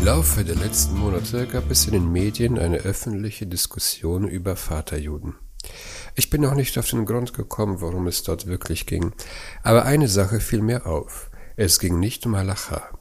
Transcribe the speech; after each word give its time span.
Im 0.00 0.06
Laufe 0.06 0.44
der 0.44 0.56
letzten 0.56 0.96
Monate 0.96 1.46
gab 1.46 1.70
es 1.70 1.84
in 1.84 1.92
den 1.92 2.10
Medien 2.10 2.58
eine 2.58 2.78
öffentliche 2.78 3.46
Diskussion 3.46 4.26
über 4.26 4.56
Vaterjuden. 4.56 5.34
Ich 6.14 6.30
bin 6.30 6.40
noch 6.40 6.54
nicht 6.54 6.78
auf 6.78 6.88
den 6.88 7.04
Grund 7.04 7.34
gekommen, 7.34 7.82
worum 7.82 8.06
es 8.06 8.22
dort 8.22 8.46
wirklich 8.46 8.86
ging, 8.86 9.12
aber 9.62 9.84
eine 9.84 10.08
Sache 10.08 10.40
fiel 10.40 10.62
mir 10.62 10.86
auf. 10.86 11.30
Es 11.56 11.78
ging 11.78 12.00
nicht 12.00 12.24
um 12.24 12.34
Halacha. 12.34 12.98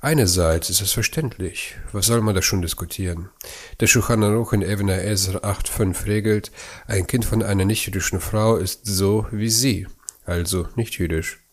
Einerseits 0.00 0.70
ist 0.70 0.80
es 0.80 0.92
verständlich. 0.92 1.76
Was 1.92 2.06
soll 2.06 2.22
man 2.22 2.34
da 2.34 2.40
schon 2.40 2.62
diskutieren? 2.62 3.28
Der 3.80 3.86
Shulchan 3.86 4.24
Aruch 4.24 4.54
in 4.54 4.62
Evner 4.62 5.04
Ezer 5.04 5.44
8.5 5.44 6.06
regelt, 6.06 6.52
ein 6.86 7.06
Kind 7.06 7.26
von 7.26 7.42
einer 7.42 7.66
nicht-jüdischen 7.66 8.20
Frau 8.20 8.56
ist 8.56 8.86
so 8.86 9.26
wie 9.30 9.50
sie, 9.50 9.86
also 10.24 10.68
nicht 10.74 10.94
jüdisch. 10.94 11.43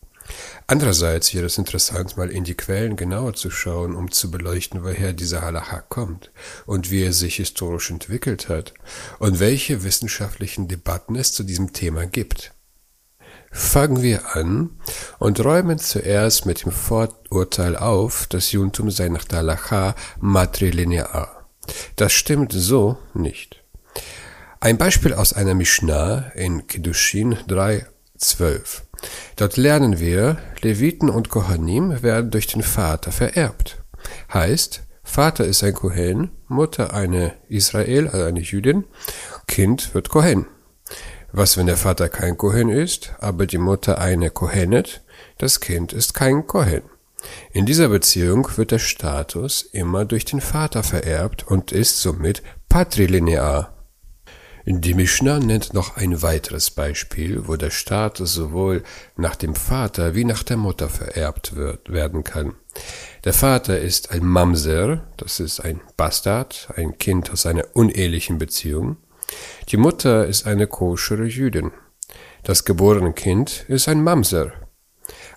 Andererseits 0.67 1.33
wäre 1.33 1.47
es 1.47 1.57
interessant, 1.57 2.17
mal 2.17 2.29
in 2.29 2.43
die 2.43 2.55
Quellen 2.55 2.95
genauer 2.95 3.33
zu 3.33 3.49
schauen, 3.49 3.95
um 3.95 4.11
zu 4.11 4.31
beleuchten, 4.31 4.83
woher 4.83 5.13
dieser 5.13 5.41
Halacha 5.41 5.81
kommt 5.81 6.31
und 6.65 6.91
wie 6.91 7.03
er 7.03 7.13
sich 7.13 7.35
historisch 7.35 7.91
entwickelt 7.91 8.49
hat 8.49 8.73
und 9.19 9.39
welche 9.39 9.83
wissenschaftlichen 9.83 10.67
Debatten 10.67 11.15
es 11.15 11.33
zu 11.33 11.43
diesem 11.43 11.73
Thema 11.73 12.05
gibt. 12.05 12.53
Fangen 13.51 14.01
wir 14.01 14.35
an 14.35 14.69
und 15.19 15.43
räumen 15.43 15.77
zuerst 15.77 16.45
mit 16.45 16.63
dem 16.63 16.71
Vorurteil 16.71 17.75
auf, 17.75 18.27
das 18.27 18.53
Judentum 18.53 18.89
sei 18.91 19.09
nach 19.09 19.25
der 19.25 19.39
Halacha 19.39 19.95
matrilinear. 20.21 21.45
Das 21.97 22.13
stimmt 22.13 22.53
so 22.53 22.97
nicht. 23.13 23.61
Ein 24.61 24.77
Beispiel 24.77 25.13
aus 25.13 25.33
einer 25.33 25.53
Mishnah 25.53 26.31
in 26.35 26.67
Kiddushin 26.67 27.35
3,12. 27.47 28.83
Dort 29.35 29.57
lernen 29.57 29.99
wir, 29.99 30.37
Leviten 30.61 31.09
und 31.09 31.29
Kohanim 31.29 32.01
werden 32.03 32.31
durch 32.31 32.47
den 32.47 32.63
Vater 32.63 33.11
vererbt. 33.11 33.83
Heißt, 34.33 34.83
Vater 35.03 35.45
ist 35.45 35.63
ein 35.63 35.73
Kohen, 35.73 36.31
Mutter 36.47 36.93
eine 36.93 37.33
Israel, 37.49 38.07
also 38.07 38.25
eine 38.25 38.39
Jüdin, 38.39 38.85
Kind 39.47 39.93
wird 39.93 40.09
Kohen. 40.09 40.45
Was, 41.33 41.57
wenn 41.57 41.65
der 41.65 41.77
Vater 41.77 42.09
kein 42.09 42.37
Kohen 42.37 42.69
ist, 42.69 43.13
aber 43.19 43.45
die 43.45 43.57
Mutter 43.57 43.99
eine 43.99 44.29
Kohenet? 44.29 45.01
Das 45.37 45.59
Kind 45.59 45.93
ist 45.93 46.13
kein 46.13 46.45
Kohen. 46.45 46.83
In 47.51 47.65
dieser 47.65 47.89
Beziehung 47.89 48.47
wird 48.57 48.71
der 48.71 48.79
Status 48.79 49.61
immer 49.61 50.05
durch 50.05 50.25
den 50.25 50.41
Vater 50.41 50.83
vererbt 50.83 51.47
und 51.47 51.71
ist 51.71 52.01
somit 52.01 52.41
patrilinear. 52.67 53.80
Die 54.65 54.93
Mishnah 54.93 55.39
nennt 55.39 55.73
noch 55.73 55.97
ein 55.97 56.21
weiteres 56.21 56.69
Beispiel, 56.69 57.47
wo 57.47 57.55
der 57.55 57.71
Status 57.71 58.33
sowohl 58.33 58.83
nach 59.15 59.35
dem 59.35 59.55
Vater 59.55 60.13
wie 60.13 60.23
nach 60.23 60.43
der 60.43 60.57
Mutter 60.57 60.87
vererbt 60.87 61.55
wird, 61.55 61.91
werden 61.91 62.23
kann. 62.23 62.53
Der 63.23 63.33
Vater 63.33 63.79
ist 63.79 64.11
ein 64.11 64.23
Mamser, 64.23 65.03
das 65.17 65.39
ist 65.39 65.61
ein 65.61 65.81
Bastard, 65.97 66.69
ein 66.75 66.97
Kind 66.99 67.31
aus 67.31 67.45
einer 67.45 67.65
unehelichen 67.73 68.37
Beziehung. 68.37 68.97
Die 69.69 69.77
Mutter 69.77 70.27
ist 70.27 70.45
eine 70.45 70.67
koschere 70.67 71.25
Jüdin. 71.25 71.71
Das 72.43 72.65
geborene 72.65 73.13
Kind 73.13 73.65
ist 73.67 73.87
ein 73.87 74.03
Mamser. 74.03 74.51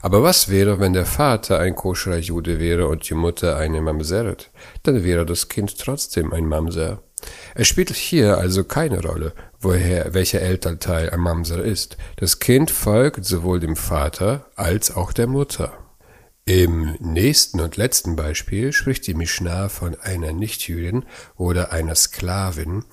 Aber 0.02 0.22
was 0.22 0.50
wäre, 0.50 0.80
wenn 0.80 0.92
der 0.92 1.06
Vater 1.06 1.58
ein 1.60 1.74
koscherer 1.74 2.18
Jude 2.18 2.58
wäre 2.58 2.88
und 2.88 3.08
die 3.08 3.14
Mutter 3.14 3.56
eine 3.56 3.80
Mamseret? 3.80 4.50
Dann 4.82 5.02
wäre 5.02 5.24
das 5.24 5.48
Kind 5.48 5.78
trotzdem 5.78 6.32
ein 6.32 6.44
Mamser. 6.46 7.02
Es 7.54 7.68
spielt 7.68 7.90
hier 7.90 8.38
also 8.38 8.64
keine 8.64 9.00
Rolle, 9.02 9.32
woher 9.60 10.14
welcher 10.14 10.40
Elternteil 10.40 11.10
ein 11.10 11.20
Mamser 11.20 11.62
ist. 11.62 11.96
Das 12.16 12.38
Kind 12.38 12.70
folgt 12.70 13.24
sowohl 13.24 13.60
dem 13.60 13.76
Vater 13.76 14.46
als 14.56 14.94
auch 14.94 15.12
der 15.12 15.26
Mutter. 15.26 15.72
Im 16.46 16.96
nächsten 17.00 17.60
und 17.60 17.76
letzten 17.76 18.16
Beispiel 18.16 18.72
spricht 18.72 19.06
die 19.06 19.14
Mishnah 19.14 19.68
von 19.68 19.98
einer 20.00 20.32
Nichtjüdin 20.32 21.04
oder 21.36 21.72
einer 21.72 21.94
Sklavin, 21.94 22.84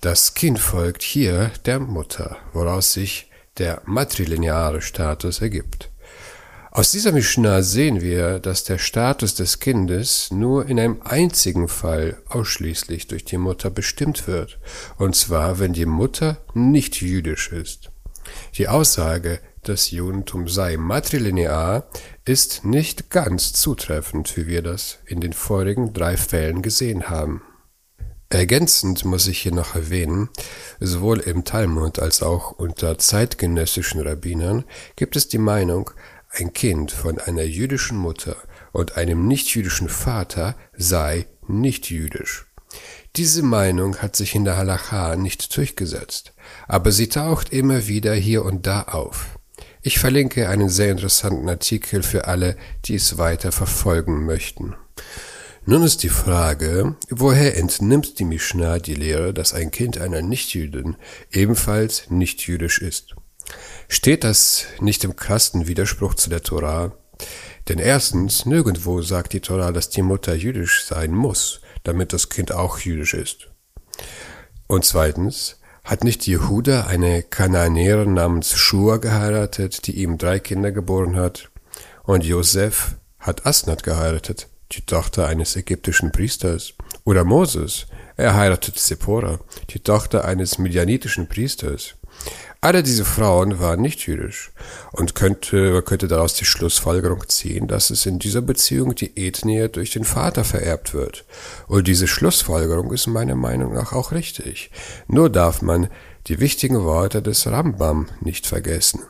das 0.00 0.34
Kind 0.34 0.58
folgt 0.58 1.02
hier 1.02 1.50
der 1.64 1.80
Mutter, 1.80 2.36
woraus 2.52 2.92
sich 2.92 3.30
der 3.58 3.82
matrilineare 3.86 4.82
Status 4.82 5.40
ergibt. 5.40 5.90
Aus 6.76 6.90
dieser 6.90 7.12
Mishnah 7.12 7.62
sehen 7.62 8.02
wir, 8.02 8.38
dass 8.38 8.64
der 8.64 8.76
Status 8.76 9.34
des 9.34 9.60
Kindes 9.60 10.30
nur 10.30 10.66
in 10.66 10.78
einem 10.78 11.00
einzigen 11.02 11.68
Fall 11.68 12.18
ausschließlich 12.28 13.06
durch 13.06 13.24
die 13.24 13.38
Mutter 13.38 13.70
bestimmt 13.70 14.26
wird, 14.26 14.58
und 14.98 15.16
zwar 15.16 15.58
wenn 15.58 15.72
die 15.72 15.86
Mutter 15.86 16.36
nicht 16.52 17.00
jüdisch 17.00 17.50
ist. 17.50 17.90
Die 18.58 18.68
Aussage, 18.68 19.40
das 19.62 19.90
Judentum 19.90 20.48
sei 20.48 20.76
matrilinear, 20.76 21.88
ist 22.26 22.66
nicht 22.66 23.08
ganz 23.08 23.54
zutreffend, 23.54 24.36
wie 24.36 24.46
wir 24.46 24.60
das 24.60 24.98
in 25.06 25.22
den 25.22 25.32
vorigen 25.32 25.94
drei 25.94 26.18
Fällen 26.18 26.60
gesehen 26.60 27.08
haben. 27.08 27.40
Ergänzend 28.28 29.04
muss 29.04 29.28
ich 29.28 29.38
hier 29.38 29.54
noch 29.54 29.76
erwähnen, 29.76 30.28
sowohl 30.80 31.20
im 31.20 31.44
Talmud 31.44 32.00
als 32.00 32.22
auch 32.24 32.50
unter 32.50 32.98
zeitgenössischen 32.98 34.00
Rabbinern 34.00 34.64
gibt 34.96 35.14
es 35.14 35.28
die 35.28 35.38
Meinung, 35.38 35.92
ein 36.38 36.52
Kind 36.52 36.92
von 36.92 37.18
einer 37.18 37.44
jüdischen 37.44 37.96
Mutter 37.96 38.36
und 38.72 38.96
einem 38.96 39.26
nichtjüdischen 39.26 39.88
Vater 39.88 40.54
sei 40.76 41.26
nicht 41.48 41.90
jüdisch. 41.90 42.46
Diese 43.16 43.42
Meinung 43.42 43.96
hat 43.98 44.16
sich 44.16 44.34
in 44.34 44.44
der 44.44 44.58
Halacha 44.58 45.16
nicht 45.16 45.56
durchgesetzt, 45.56 46.34
aber 46.68 46.92
sie 46.92 47.08
taucht 47.08 47.52
immer 47.52 47.86
wieder 47.86 48.14
hier 48.14 48.44
und 48.44 48.66
da 48.66 48.82
auf. 48.82 49.38
Ich 49.80 49.98
verlinke 49.98 50.48
einen 50.48 50.68
sehr 50.68 50.90
interessanten 50.90 51.48
Artikel 51.48 52.02
für 52.02 52.26
alle, 52.26 52.56
die 52.84 52.96
es 52.96 53.16
weiter 53.16 53.52
verfolgen 53.52 54.26
möchten. 54.26 54.74
Nun 55.64 55.82
ist 55.82 56.02
die 56.02 56.10
Frage, 56.10 56.96
woher 57.08 57.56
entnimmt 57.56 58.18
die 58.18 58.24
Mishnah 58.24 58.78
die 58.78 58.94
Lehre, 58.94 59.32
dass 59.32 59.54
ein 59.54 59.70
Kind 59.70 59.98
einer 59.98 60.22
Nichtjüdin 60.22 60.96
ebenfalls 61.32 62.10
nicht 62.10 62.46
jüdisch 62.46 62.82
ist? 62.82 63.16
Steht 63.88 64.24
das 64.24 64.66
nicht 64.80 65.04
im 65.04 65.16
krassen 65.16 65.66
Widerspruch 65.66 66.14
zu 66.14 66.30
der 66.30 66.42
Torah? 66.42 66.92
Denn 67.68 67.78
erstens, 67.78 68.46
nirgendwo 68.46 69.02
sagt 69.02 69.32
die 69.32 69.40
Torah, 69.40 69.72
dass 69.72 69.88
die 69.90 70.02
Mutter 70.02 70.34
jüdisch 70.34 70.84
sein 70.84 71.12
muss, 71.12 71.60
damit 71.84 72.12
das 72.12 72.28
Kind 72.28 72.52
auch 72.52 72.78
jüdisch 72.78 73.14
ist. 73.14 73.48
Und 74.66 74.84
zweitens, 74.84 75.56
hat 75.84 76.02
nicht 76.02 76.26
Jehuda 76.26 76.86
eine 76.86 77.22
Kanaanäerin 77.22 78.14
namens 78.14 78.56
Shua 78.56 78.96
geheiratet, 78.96 79.86
die 79.86 80.02
ihm 80.02 80.18
drei 80.18 80.40
Kinder 80.40 80.72
geboren 80.72 81.14
hat? 81.14 81.48
Und 82.02 82.24
Josef 82.24 82.96
hat 83.20 83.46
Asnat 83.46 83.84
geheiratet, 83.84 84.48
die 84.72 84.82
Tochter 84.82 85.28
eines 85.28 85.54
ägyptischen 85.54 86.10
Priesters. 86.10 86.74
Oder 87.04 87.22
Moses, 87.22 87.86
er 88.16 88.34
heiratete 88.34 88.80
Zippora, 88.80 89.38
die 89.70 89.78
Tochter 89.78 90.24
eines 90.24 90.58
medianitischen 90.58 91.28
Priesters. 91.28 91.94
Alle 92.60 92.82
diese 92.82 93.04
Frauen 93.04 93.60
waren 93.60 93.80
nicht 93.80 94.06
jüdisch 94.06 94.50
und 94.92 95.14
könnte, 95.14 95.72
man 95.72 95.84
könnte 95.84 96.08
daraus 96.08 96.34
die 96.34 96.44
Schlussfolgerung 96.44 97.28
ziehen, 97.28 97.68
dass 97.68 97.90
es 97.90 98.06
in 98.06 98.18
dieser 98.18 98.42
Beziehung 98.42 98.94
die 98.94 99.16
Ethnie 99.16 99.68
durch 99.68 99.90
den 99.90 100.04
Vater 100.04 100.42
vererbt 100.42 100.94
wird. 100.94 101.24
Und 101.68 101.86
diese 101.86 102.08
Schlussfolgerung 102.08 102.92
ist 102.92 103.06
meiner 103.06 103.36
Meinung 103.36 103.74
nach 103.74 103.92
auch 103.92 104.12
richtig. 104.12 104.70
Nur 105.06 105.30
darf 105.30 105.62
man 105.62 105.88
die 106.26 106.40
wichtigen 106.40 106.82
Worte 106.82 107.22
des 107.22 107.46
Rambam 107.46 108.08
nicht 108.20 108.46
vergessen. 108.46 109.02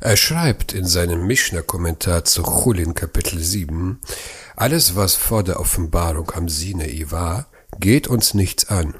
Er 0.00 0.16
schreibt 0.16 0.74
in 0.74 0.86
seinem 0.86 1.26
Mishnah-Kommentar 1.26 2.24
zu 2.24 2.42
Chulin 2.42 2.94
Kapitel 2.94 3.40
7, 3.40 4.00
alles 4.54 4.94
was 4.94 5.14
vor 5.14 5.42
der 5.42 5.58
Offenbarung 5.58 6.30
am 6.32 6.48
Sinai 6.48 7.06
war, 7.08 7.46
geht 7.80 8.06
uns 8.06 8.34
nichts 8.34 8.68
an. 8.68 8.94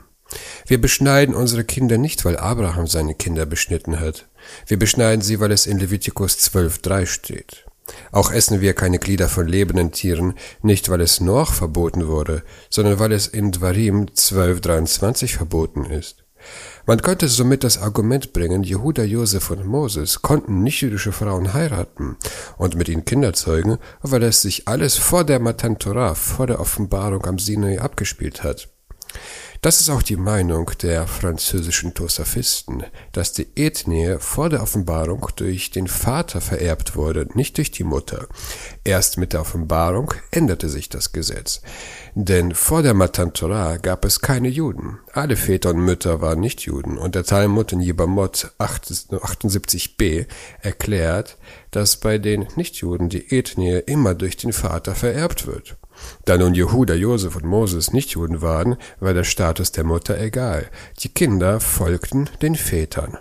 Wir 0.66 0.80
beschneiden 0.80 1.34
unsere 1.34 1.64
Kinder 1.64 1.98
nicht, 1.98 2.24
weil 2.24 2.36
Abraham 2.36 2.86
seine 2.86 3.14
Kinder 3.14 3.46
beschnitten 3.46 4.00
hat. 4.00 4.28
Wir 4.66 4.78
beschneiden 4.78 5.22
sie, 5.22 5.40
weil 5.40 5.52
es 5.52 5.66
in 5.66 5.78
Levitikus 5.78 6.36
12.3 6.38 7.06
steht. 7.06 7.64
Auch 8.12 8.30
essen 8.30 8.60
wir 8.60 8.74
keine 8.74 8.98
Glieder 8.98 9.28
von 9.28 9.48
lebenden 9.48 9.92
Tieren, 9.92 10.34
nicht 10.62 10.88
weil 10.88 11.00
es 11.00 11.20
noch 11.20 11.54
verboten 11.54 12.06
wurde, 12.06 12.42
sondern 12.68 12.98
weil 12.98 13.12
es 13.12 13.26
in 13.26 13.52
Dvarim 13.52 14.06
12.23 14.06 15.36
verboten 15.36 15.86
ist. 15.86 16.24
Man 16.86 17.02
könnte 17.02 17.28
somit 17.28 17.64
das 17.64 17.78
Argument 17.78 18.32
bringen, 18.32 18.62
Jehuda, 18.62 19.02
Josef 19.02 19.50
und 19.50 19.66
Moses 19.66 20.22
konnten 20.22 20.62
nicht-jüdische 20.62 21.12
Frauen 21.12 21.52
heiraten 21.52 22.16
und 22.56 22.76
mit 22.76 22.88
ihnen 22.88 23.04
Kinder 23.04 23.32
zeugen, 23.32 23.78
weil 24.02 24.22
es 24.22 24.42
sich 24.42 24.68
alles 24.68 24.96
vor 24.96 25.24
der 25.24 25.40
Matan 25.40 25.78
Torah, 25.78 26.14
vor 26.14 26.46
der 26.46 26.60
Offenbarung 26.60 27.26
am 27.26 27.38
Sinai 27.38 27.80
abgespielt 27.80 28.42
hat. 28.42 28.68
Das 29.60 29.80
ist 29.80 29.90
auch 29.90 30.02
die 30.02 30.16
Meinung 30.16 30.70
der 30.82 31.08
französischen 31.08 31.92
Tosafisten, 31.92 32.84
dass 33.10 33.32
die 33.32 33.48
Ethnie 33.56 34.16
vor 34.20 34.50
der 34.50 34.62
Offenbarung 34.62 35.26
durch 35.34 35.72
den 35.72 35.88
Vater 35.88 36.40
vererbt 36.40 36.94
wurde, 36.94 37.26
nicht 37.34 37.56
durch 37.56 37.72
die 37.72 37.82
Mutter. 37.82 38.28
Erst 38.84 39.18
mit 39.18 39.32
der 39.32 39.40
Offenbarung 39.40 40.14
änderte 40.30 40.68
sich 40.68 40.88
das 40.88 41.10
Gesetz. 41.10 41.60
Denn 42.14 42.54
vor 42.54 42.82
der 42.82 42.94
Matan 42.94 43.32
Torah 43.32 43.78
gab 43.78 44.04
es 44.04 44.20
keine 44.20 44.48
Juden. 44.48 45.00
Alle 45.12 45.34
Väter 45.34 45.70
und 45.70 45.80
Mütter 45.80 46.20
waren 46.20 46.38
nicht 46.38 46.60
Juden. 46.60 46.96
Und 46.96 47.16
der 47.16 47.24
Talmud 47.24 47.72
in 47.72 47.80
Jibamot 47.80 48.52
78b 48.60 50.26
erklärt, 50.60 51.36
dass 51.70 51.96
bei 51.96 52.18
den 52.18 52.46
Nichtjuden 52.56 53.08
die 53.08 53.34
Ethnie 53.34 53.82
immer 53.86 54.14
durch 54.14 54.36
den 54.36 54.52
Vater 54.52 54.94
vererbt 54.94 55.46
wird. 55.46 55.76
Da 56.24 56.38
nun 56.38 56.54
Jehuda, 56.54 56.94
Josef 56.94 57.36
und 57.36 57.44
Moses 57.44 57.92
nicht 57.92 58.10
Juden 58.10 58.40
waren, 58.40 58.76
war 59.00 59.14
der 59.14 59.24
Status 59.24 59.72
der 59.72 59.84
Mutter 59.84 60.18
egal. 60.18 60.68
Die 61.00 61.08
Kinder 61.08 61.60
folgten 61.60 62.30
den 62.40 62.54
Vätern. 62.54 63.18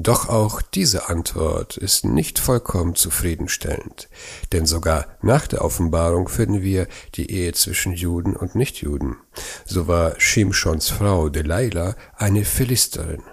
Doch 0.00 0.28
auch 0.28 0.62
diese 0.62 1.08
Antwort 1.08 1.76
ist 1.76 2.04
nicht 2.04 2.38
vollkommen 2.38 2.94
zufriedenstellend, 2.94 4.08
denn 4.52 4.64
sogar 4.64 5.06
nach 5.22 5.48
der 5.48 5.64
Offenbarung 5.64 6.28
finden 6.28 6.62
wir 6.62 6.86
die 7.16 7.32
Ehe 7.32 7.52
zwischen 7.52 7.92
Juden 7.92 8.36
und 8.36 8.54
Nichtjuden. 8.54 9.16
So 9.64 9.88
war 9.88 10.14
Shimshons 10.20 10.88
Frau 10.88 11.30
Delilah 11.30 11.96
eine 12.14 12.44
Philisterin. 12.44 13.24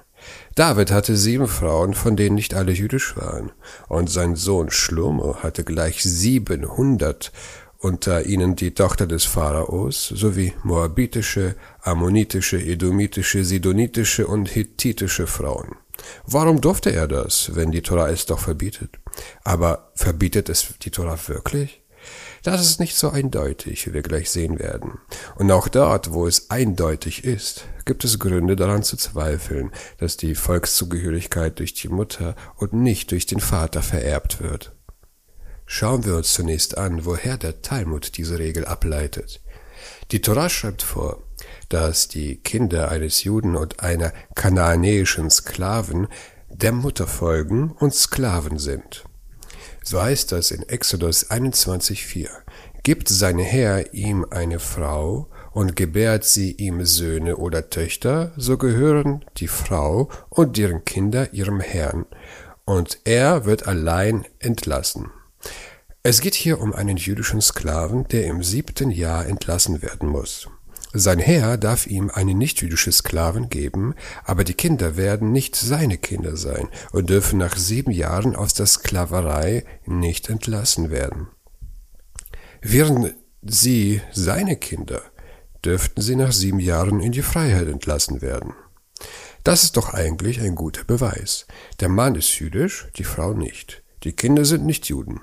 David 0.55 0.89
hatte 0.89 1.17
sieben 1.17 1.49
Frauen, 1.49 1.93
von 1.93 2.15
denen 2.15 2.35
nicht 2.35 2.53
alle 2.53 2.71
jüdisch 2.71 3.17
waren, 3.17 3.51
und 3.89 4.09
sein 4.09 4.37
Sohn 4.37 4.71
Schlomo 4.71 5.43
hatte 5.43 5.65
gleich 5.65 6.01
siebenhundert 6.01 7.33
unter 7.77 8.25
ihnen 8.25 8.55
die 8.55 8.73
Tochter 8.73 9.05
des 9.05 9.25
Pharaos 9.25 10.07
sowie 10.07 10.53
moabitische, 10.63 11.55
ammonitische, 11.81 12.57
edomitische, 12.57 13.43
sidonitische 13.43 14.27
und 14.27 14.47
hittitische 14.47 15.27
Frauen. 15.27 15.75
Warum 16.25 16.61
durfte 16.61 16.91
er 16.91 17.09
das, 17.09 17.51
wenn 17.53 17.71
die 17.71 17.81
Tora 17.81 18.09
es 18.09 18.25
doch 18.25 18.39
verbietet? 18.39 18.97
Aber 19.43 19.91
verbietet 19.93 20.47
es 20.47 20.73
die 20.81 20.89
Tora 20.89 21.19
wirklich? 21.27 21.81
Das 22.43 22.61
ist 22.61 22.79
nicht 22.79 22.95
so 22.95 23.09
eindeutig, 23.09 23.87
wie 23.87 23.93
wir 23.93 24.03
gleich 24.03 24.29
sehen 24.29 24.57
werden. 24.57 24.99
Und 25.35 25.51
auch 25.51 25.67
dort, 25.67 26.13
wo 26.13 26.27
es 26.27 26.49
eindeutig 26.49 27.23
ist, 27.25 27.65
gibt 27.85 28.03
es 28.03 28.19
Gründe 28.19 28.55
daran 28.55 28.83
zu 28.83 28.97
zweifeln, 28.97 29.71
dass 29.97 30.17
die 30.17 30.35
Volkszugehörigkeit 30.35 31.59
durch 31.59 31.73
die 31.73 31.87
Mutter 31.87 32.35
und 32.57 32.73
nicht 32.73 33.11
durch 33.11 33.25
den 33.25 33.39
Vater 33.39 33.81
vererbt 33.81 34.41
wird. 34.41 34.75
Schauen 35.67 36.05
wir 36.05 36.15
uns 36.15 36.33
zunächst 36.33 36.77
an, 36.77 37.05
woher 37.05 37.37
der 37.37 37.61
Talmud 37.61 38.17
diese 38.17 38.37
Regel 38.37 38.65
ableitet. 38.65 39.41
Die 40.11 40.21
Torah 40.21 40.49
schreibt 40.49 40.83
vor, 40.83 41.23
dass 41.69 42.07
die 42.07 42.37
Kinder 42.37 42.89
eines 42.89 43.23
Juden 43.23 43.55
und 43.55 43.79
einer 43.79 44.13
kanaanäischen 44.35 45.29
Sklaven 45.29 46.07
der 46.49 46.71
Mutter 46.71 47.07
folgen 47.07 47.71
und 47.71 47.93
Sklaven 47.93 48.59
sind. 48.59 49.05
So 49.83 50.01
heißt 50.01 50.31
das 50.31 50.51
in 50.51 50.63
Exodus 50.63 51.29
21,4. 51.29 52.29
Gibt 52.83 53.09
sein 53.09 53.39
Herr 53.39 53.93
ihm 53.93 54.25
eine 54.29 54.59
Frau 54.59 55.29
und 55.55 55.77
gebärt 55.77 56.25
sie 56.25 56.51
ihm 56.51 56.83
Söhne 56.83 57.37
oder 57.37 57.69
Töchter, 57.69 58.33
so 58.35 58.57
gehören 58.57 59.23
die 59.37 59.47
Frau 59.47 60.09
und 60.29 60.57
deren 60.57 60.83
Kinder 60.83 61.33
ihrem 61.33 61.61
Herrn, 61.61 62.05
und 62.65 62.99
er 63.05 63.45
wird 63.45 63.65
allein 63.65 64.25
entlassen. 64.39 65.11
Es 66.03 66.19
geht 66.19 66.35
hier 66.35 66.59
um 66.59 66.73
einen 66.73 66.97
jüdischen 66.97 67.39
Sklaven, 67.39 68.05
der 68.09 68.25
im 68.25 68.43
siebten 68.43 68.91
Jahr 68.91 69.27
entlassen 69.27 69.81
werden 69.81 70.09
muss. 70.09 70.49
Sein 70.91 71.19
Herr 71.19 71.57
darf 71.57 71.87
ihm 71.87 72.11
eine 72.13 72.33
nichtjüdische 72.33 72.91
Sklaven 72.91 73.47
geben, 73.47 73.95
aber 74.25 74.43
die 74.43 74.55
Kinder 74.55 74.97
werden 74.97 75.31
nicht 75.31 75.55
seine 75.55 75.97
Kinder 75.97 76.35
sein 76.35 76.67
und 76.91 77.09
dürfen 77.09 77.39
nach 77.39 77.55
sieben 77.55 77.91
Jahren 77.91 78.35
aus 78.35 78.55
der 78.55 78.65
Sklaverei 78.65 79.63
nicht 79.85 80.29
entlassen 80.29 80.89
werden. 80.89 81.29
Wären 82.61 83.13
sie 83.41 84.01
seine 84.11 84.57
Kinder, 84.57 85.01
dürften 85.65 86.01
sie 86.01 86.15
nach 86.15 86.31
sieben 86.31 86.59
Jahren 86.59 86.99
in 86.99 87.11
die 87.11 87.21
Freiheit 87.21 87.67
entlassen 87.67 88.21
werden. 88.21 88.53
Das 89.43 89.63
ist 89.63 89.77
doch 89.77 89.93
eigentlich 89.93 90.39
ein 90.41 90.55
guter 90.55 90.83
Beweis. 90.83 91.45
Der 91.79 91.89
Mann 91.89 92.15
ist 92.15 92.39
jüdisch, 92.39 92.87
die 92.95 93.03
Frau 93.03 93.33
nicht. 93.33 93.83
Die 94.03 94.13
Kinder 94.13 94.45
sind 94.45 94.65
nicht 94.65 94.87
Juden. 94.87 95.21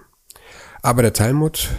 Aber 0.81 1.03
der 1.03 1.13
Talmud, 1.13 1.71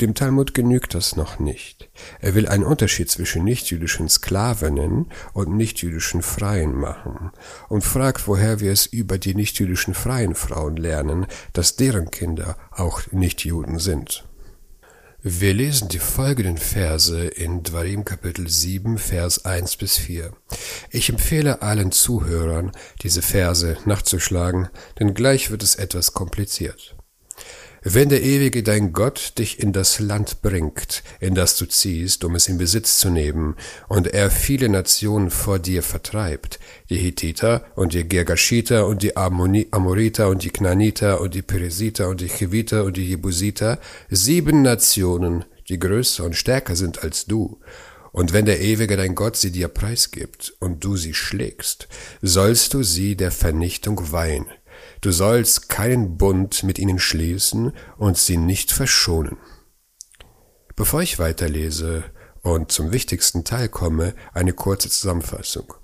dem 0.00 0.14
Talmud 0.14 0.54
genügt 0.54 0.94
das 0.94 1.16
noch 1.16 1.38
nicht. 1.38 1.90
Er 2.20 2.34
will 2.34 2.48
einen 2.48 2.64
Unterschied 2.64 3.10
zwischen 3.10 3.44
nichtjüdischen 3.44 4.08
Sklavinnen 4.08 5.10
und 5.32 5.56
nichtjüdischen 5.56 6.22
Freien 6.22 6.74
machen 6.74 7.32
und 7.68 7.84
fragt, 7.84 8.26
woher 8.26 8.60
wir 8.60 8.72
es 8.72 8.86
über 8.86 9.18
die 9.18 9.34
nichtjüdischen 9.34 9.94
freien 9.94 10.34
Frauen 10.34 10.76
lernen, 10.76 11.26
dass 11.52 11.76
deren 11.76 12.10
Kinder 12.10 12.56
auch 12.70 13.02
Nichtjuden 13.12 13.78
sind. 13.78 14.29
Wir 15.22 15.52
lesen 15.52 15.88
die 15.88 15.98
folgenden 15.98 16.56
Verse 16.56 17.26
in 17.26 17.62
Dvarim 17.62 18.06
Kapitel 18.06 18.48
7, 18.48 18.96
Vers 18.96 19.44
1 19.44 19.76
bis 19.76 19.98
4. 19.98 20.32
Ich 20.88 21.10
empfehle 21.10 21.60
allen 21.60 21.92
Zuhörern, 21.92 22.72
diese 23.02 23.20
Verse 23.20 23.76
nachzuschlagen, 23.84 24.70
denn 24.98 25.12
gleich 25.12 25.50
wird 25.50 25.62
es 25.62 25.74
etwas 25.74 26.14
kompliziert. 26.14 26.96
Wenn 27.82 28.10
der 28.10 28.22
Ewige 28.22 28.62
dein 28.62 28.92
Gott 28.92 29.38
dich 29.38 29.58
in 29.58 29.72
das 29.72 30.00
Land 30.00 30.42
bringt, 30.42 31.02
in 31.18 31.34
das 31.34 31.56
du 31.56 31.64
ziehst, 31.64 32.24
um 32.24 32.34
es 32.34 32.46
in 32.46 32.58
Besitz 32.58 32.98
zu 32.98 33.08
nehmen, 33.08 33.56
und 33.88 34.08
er 34.08 34.30
viele 34.30 34.68
Nationen 34.68 35.30
vor 35.30 35.58
dir 35.58 35.82
vertreibt, 35.82 36.58
die 36.90 36.98
Hittiter 36.98 37.64
und 37.76 37.94
die 37.94 38.06
Gergashiter 38.06 38.86
und 38.86 39.02
die 39.02 39.16
Amoriter 39.16 40.28
und 40.28 40.44
die 40.44 40.50
Knaniter 40.50 41.22
und 41.22 41.32
die 41.34 41.40
Peresiter 41.40 42.10
und 42.10 42.20
die 42.20 42.28
Chiviter 42.28 42.84
und 42.84 42.98
die 42.98 43.08
Jebusiter, 43.08 43.78
sieben 44.10 44.60
Nationen, 44.60 45.46
die 45.70 45.78
größer 45.78 46.24
und 46.24 46.36
stärker 46.36 46.76
sind 46.76 47.02
als 47.02 47.24
du, 47.24 47.60
und 48.12 48.32
wenn 48.32 48.44
der 48.44 48.60
Ewige 48.60 48.96
dein 48.96 49.14
Gott 49.14 49.36
sie 49.36 49.52
dir 49.52 49.68
preisgibt 49.68 50.52
und 50.58 50.84
du 50.84 50.96
sie 50.96 51.14
schlägst, 51.14 51.88
sollst 52.20 52.74
du 52.74 52.82
sie 52.82 53.16
der 53.16 53.30
Vernichtung 53.30 54.12
weihen 54.12 54.46
Du 55.00 55.12
sollst 55.12 55.68
keinen 55.68 56.18
Bund 56.18 56.62
mit 56.62 56.78
ihnen 56.78 56.98
schließen 56.98 57.72
und 57.96 58.18
sie 58.18 58.36
nicht 58.36 58.70
verschonen. 58.70 59.38
Bevor 60.76 61.00
ich 61.00 61.18
weiterlese 61.18 62.04
und 62.42 62.72
zum 62.72 62.92
wichtigsten 62.92 63.44
Teil 63.44 63.68
komme, 63.68 64.14
eine 64.32 64.52
kurze 64.52 64.88
Zusammenfassung. 64.88 65.74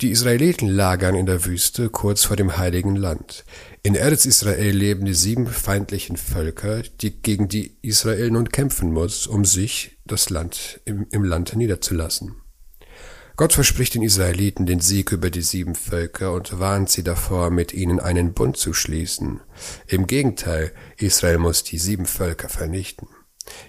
Die 0.00 0.10
Israeliten 0.10 0.68
lagern 0.68 1.14
in 1.14 1.26
der 1.26 1.44
Wüste 1.44 1.90
kurz 1.90 2.24
vor 2.24 2.36
dem 2.36 2.56
heiligen 2.56 2.96
Land. 2.96 3.44
In 3.82 3.94
Erz 3.94 4.24
Israel 4.24 4.76
leben 4.76 5.04
die 5.04 5.14
sieben 5.14 5.46
feindlichen 5.46 6.16
Völker, 6.16 6.82
die 6.82 7.22
gegen 7.22 7.48
die 7.48 7.76
Israel 7.82 8.30
nun 8.30 8.48
kämpfen 8.48 8.92
muss, 8.92 9.26
um 9.26 9.44
sich 9.44 9.98
das 10.04 10.30
Land 10.30 10.80
im, 10.84 11.06
im 11.10 11.24
Land 11.24 11.56
niederzulassen. 11.56 12.36
Gott 13.36 13.52
verspricht 13.52 13.94
den 13.94 14.02
Israeliten 14.02 14.64
den 14.64 14.80
Sieg 14.80 15.12
über 15.12 15.28
die 15.28 15.42
sieben 15.42 15.74
Völker 15.74 16.32
und 16.32 16.58
warnt 16.58 16.88
sie 16.88 17.04
davor, 17.04 17.50
mit 17.50 17.74
ihnen 17.74 18.00
einen 18.00 18.32
Bund 18.32 18.56
zu 18.56 18.72
schließen. 18.72 19.40
Im 19.86 20.06
Gegenteil, 20.06 20.72
Israel 20.96 21.36
muss 21.36 21.62
die 21.62 21.76
sieben 21.76 22.06
Völker 22.06 22.48
vernichten. 22.48 23.08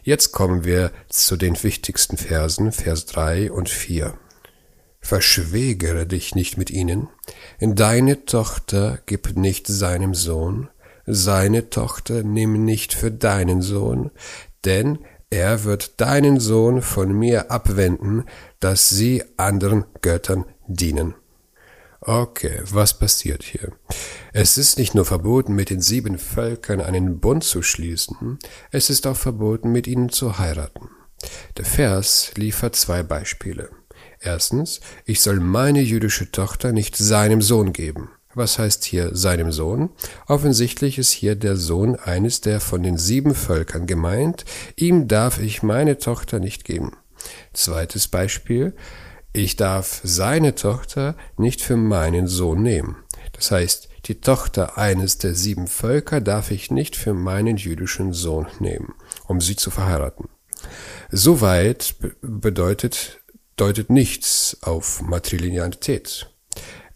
Jetzt 0.02 0.32
kommen 0.32 0.64
wir 0.64 0.92
zu 1.10 1.36
den 1.36 1.62
wichtigsten 1.62 2.16
Versen, 2.16 2.72
Vers 2.72 3.06
drei 3.06 3.52
und 3.52 3.68
vier. 3.68 4.18
Verschwägere 5.02 6.08
dich 6.08 6.34
nicht 6.34 6.58
mit 6.58 6.70
ihnen, 6.72 7.10
deine 7.60 8.26
Tochter 8.26 9.00
gib 9.06 9.36
nicht 9.36 9.68
seinem 9.68 10.14
Sohn, 10.14 10.70
seine 11.06 11.70
Tochter 11.70 12.24
nimm 12.24 12.66
nicht 12.66 12.94
für 12.94 13.12
deinen 13.12 13.62
Sohn, 13.62 14.12
denn 14.66 15.00
er 15.30 15.64
wird 15.64 16.00
deinen 16.00 16.40
Sohn 16.40 16.82
von 16.82 17.12
mir 17.12 17.52
abwenden, 17.52 18.26
dass 18.60 18.90
sie 18.90 19.24
anderen 19.38 19.86
Göttern 20.02 20.46
dienen. 20.68 21.16
Okay, 22.00 22.62
was 22.72 22.98
passiert 22.98 23.44
hier? 23.44 23.74
Es 24.32 24.58
ist 24.58 24.78
nicht 24.78 24.96
nur 24.96 25.06
verboten, 25.06 25.56
mit 25.56 25.70
den 25.70 25.82
sieben 25.82 26.18
Völkern 26.18 26.80
einen 26.80 27.20
Bund 27.20 27.44
zu 27.44 27.62
schließen, 27.62 28.40
es 28.72 28.90
ist 28.90 29.08
auch 29.08 29.18
verboten, 29.18 29.72
mit 29.72 29.88
ihnen 29.88 30.10
zu 30.10 30.38
heiraten. 30.38 30.90
Der 31.58 31.66
Vers 31.66 32.32
liefert 32.36 32.76
zwei 32.76 33.04
Beispiele. 33.04 33.70
Erstens, 34.20 34.80
ich 35.06 35.22
soll 35.22 35.40
meine 35.40 35.82
jüdische 35.82 36.32
Tochter 36.32 36.72
nicht 36.72 36.96
seinem 36.96 37.42
Sohn 37.42 37.74
geben. 37.74 38.10
Was 38.38 38.60
heißt 38.60 38.86
hier 38.86 39.15
seinem 39.15 39.51
Sohn? 39.51 39.89
Offensichtlich 40.27 41.00
ist 41.00 41.10
hier 41.10 41.36
der 41.36 41.56
Sohn 41.56 41.96
eines 41.96 42.39
der 42.39 42.60
von 42.60 42.84
den 42.84 43.00
sieben 43.00 43.34
Völkern 43.34 43.88
gemeint. 43.88 44.46
Ihm 44.75 45.08
darf 45.08 45.39
ich 45.39 45.63
meine 45.63 45.98
Tochter 45.98 46.39
nicht 46.39 46.63
geben. 46.63 46.91
Zweites 47.53 48.08
Beispiel. 48.08 48.75
Ich 49.34 49.56
darf 49.56 50.01
seine 50.03 50.53
Tochter 50.53 51.15
nicht 51.36 51.62
für 51.62 51.77
meinen 51.77 52.27
Sohn 52.27 52.62
nehmen. 52.62 52.98
Das 53.34 53.50
heißt, 53.50 53.89
die 54.06 54.22
Tochter 54.22 54.77
eines 54.77 55.17
der 55.17 55.34
sieben 55.34 55.65
Völker 55.65 56.22
darf 56.22 56.51
ich 56.51 56.70
nicht 56.70 56.96
für 56.96 57.15
meinen 57.15 57.58
jüdischen 57.58 58.13
Sohn 58.13 58.46
nehmen, 58.60 58.94
um 59.25 59.41
sie 59.41 59.56
zu 59.56 59.72
verheiraten. 59.72 60.29
Soweit 61.10 61.96
bedeutet 62.22 63.20
deutet 63.56 63.89
nichts 63.89 64.58
auf 64.62 65.01
Matrilinealität. 65.01 66.29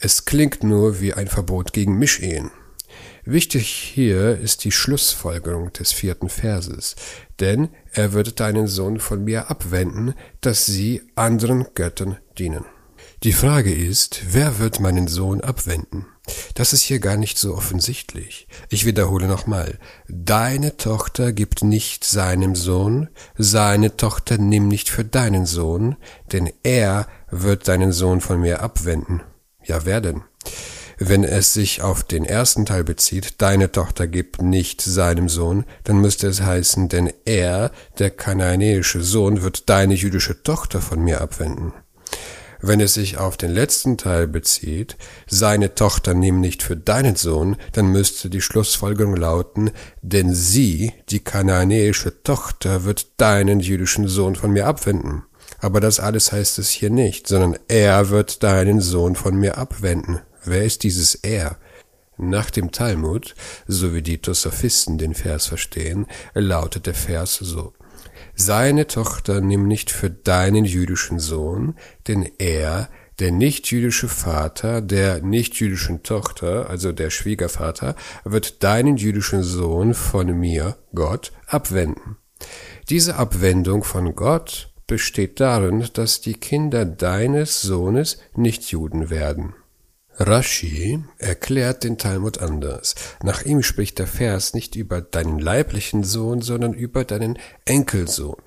Es 0.03 0.25
klingt 0.25 0.63
nur 0.63 0.99
wie 0.99 1.13
ein 1.13 1.27
Verbot 1.27 1.73
gegen 1.73 1.99
Mischehen. 1.99 2.49
Wichtig 3.23 3.67
hier 3.67 4.35
ist 4.39 4.63
die 4.63 4.71
Schlussfolgerung 4.71 5.71
des 5.73 5.91
vierten 5.91 6.27
Verses, 6.27 6.95
denn 7.39 7.69
er 7.91 8.11
wird 8.13 8.39
deinen 8.39 8.65
Sohn 8.65 8.99
von 8.99 9.23
mir 9.23 9.51
abwenden, 9.51 10.15
dass 10.41 10.65
sie 10.65 11.03
anderen 11.13 11.67
Göttern 11.75 12.17
dienen. 12.39 12.65
Die 13.21 13.31
Frage 13.31 13.71
ist, 13.71 14.21
wer 14.31 14.57
wird 14.57 14.79
meinen 14.79 15.07
Sohn 15.07 15.41
abwenden? 15.41 16.07
Das 16.55 16.73
ist 16.73 16.81
hier 16.81 16.99
gar 16.99 17.17
nicht 17.17 17.37
so 17.37 17.53
offensichtlich. 17.53 18.47
Ich 18.69 18.87
wiederhole 18.87 19.27
nochmal. 19.27 19.77
Deine 20.07 20.77
Tochter 20.77 21.31
gibt 21.31 21.63
nicht 21.63 22.05
seinem 22.05 22.55
Sohn, 22.55 23.09
seine 23.37 23.97
Tochter 23.97 24.39
nimm 24.39 24.67
nicht 24.67 24.89
für 24.89 25.05
deinen 25.05 25.45
Sohn, 25.45 25.95
denn 26.31 26.51
er 26.63 27.07
wird 27.29 27.67
deinen 27.67 27.91
Sohn 27.91 28.19
von 28.19 28.41
mir 28.41 28.63
abwenden. 28.63 29.21
Ja, 29.63 29.85
wer 29.85 30.01
denn? 30.01 30.23
Wenn 30.97 31.23
es 31.23 31.53
sich 31.53 31.81
auf 31.81 32.03
den 32.03 32.25
ersten 32.25 32.65
Teil 32.65 32.83
bezieht, 32.83 33.41
deine 33.41 33.71
Tochter 33.71 34.07
gibt 34.07 34.41
nicht 34.41 34.81
seinem 34.81 35.29
Sohn, 35.29 35.65
dann 35.83 35.99
müsste 35.99 36.27
es 36.27 36.41
heißen, 36.41 36.89
denn 36.89 37.11
er, 37.25 37.71
der 37.97 38.11
kanaanäische 38.11 39.01
Sohn, 39.01 39.41
wird 39.41 39.69
deine 39.69 39.95
jüdische 39.95 40.43
Tochter 40.43 40.79
von 40.79 41.03
mir 41.03 41.21
abwenden. 41.21 41.73
Wenn 42.63 42.79
es 42.79 42.93
sich 42.93 43.17
auf 43.17 43.37
den 43.37 43.49
letzten 43.49 43.97
Teil 43.97 44.27
bezieht, 44.27 44.95
seine 45.27 45.73
Tochter 45.73 46.13
nimm 46.13 46.39
nicht 46.39 46.61
für 46.61 46.77
deinen 46.77 47.15
Sohn, 47.15 47.57
dann 47.71 47.87
müsste 47.87 48.29
die 48.29 48.41
Schlussfolgerung 48.41 49.15
lauten, 49.15 49.71
denn 50.03 50.35
sie, 50.35 50.93
die 51.09 51.21
kanaanäische 51.21 52.21
Tochter, 52.21 52.83
wird 52.83 53.19
deinen 53.19 53.59
jüdischen 53.59 54.07
Sohn 54.07 54.35
von 54.35 54.51
mir 54.51 54.67
abwenden. 54.67 55.23
Aber 55.61 55.79
das 55.79 55.99
alles 55.99 56.31
heißt 56.31 56.57
es 56.59 56.71
hier 56.71 56.89
nicht, 56.89 57.27
sondern 57.27 57.57
er 57.67 58.09
wird 58.09 58.41
deinen 58.41 58.81
Sohn 58.81 59.15
von 59.15 59.35
mir 59.35 59.59
abwenden. 59.59 60.19
Wer 60.43 60.63
ist 60.65 60.83
dieses 60.83 61.13
er? 61.15 61.57
Nach 62.17 62.49
dem 62.49 62.71
Talmud, 62.71 63.35
so 63.67 63.93
wie 63.93 64.01
die 64.01 64.17
Tosophisten 64.17 64.97
den 64.97 65.13
Vers 65.13 65.45
verstehen, 65.45 66.07
lautet 66.33 66.87
der 66.87 66.95
Vers 66.95 67.35
so. 67.35 67.73
Seine 68.35 68.87
Tochter 68.87 69.39
nimm 69.39 69.67
nicht 69.67 69.91
für 69.91 70.09
deinen 70.09 70.65
jüdischen 70.65 71.19
Sohn, 71.19 71.75
denn 72.07 72.27
er, 72.39 72.89
der 73.19 73.31
nicht-jüdische 73.31 74.07
Vater 74.07 74.81
der 74.81 75.21
nicht-jüdischen 75.21 76.01
Tochter, 76.01 76.69
also 76.69 76.91
der 76.91 77.11
Schwiegervater, 77.11 77.95
wird 78.23 78.63
deinen 78.63 78.97
jüdischen 78.97 79.43
Sohn 79.43 79.93
von 79.93 80.27
mir, 80.39 80.77
Gott, 80.95 81.31
abwenden. 81.45 82.17
Diese 82.89 83.15
Abwendung 83.17 83.83
von 83.83 84.15
Gott 84.15 84.70
besteht 84.91 85.39
darin, 85.39 85.87
dass 85.93 86.19
die 86.19 86.33
Kinder 86.33 86.83
deines 86.83 87.61
Sohnes 87.61 88.17
nicht 88.35 88.71
Juden 88.71 89.09
werden. 89.09 89.53
Rashi 90.17 91.01
erklärt 91.17 91.85
den 91.85 91.97
Talmud 91.97 92.39
anders. 92.39 92.95
Nach 93.23 93.41
ihm 93.45 93.63
spricht 93.63 93.99
der 93.99 94.07
Vers 94.07 94.53
nicht 94.53 94.75
über 94.75 94.99
deinen 94.99 95.39
leiblichen 95.39 96.03
Sohn, 96.03 96.41
sondern 96.41 96.73
über 96.73 97.05
deinen 97.05 97.39
Enkelsohn. 97.63 98.41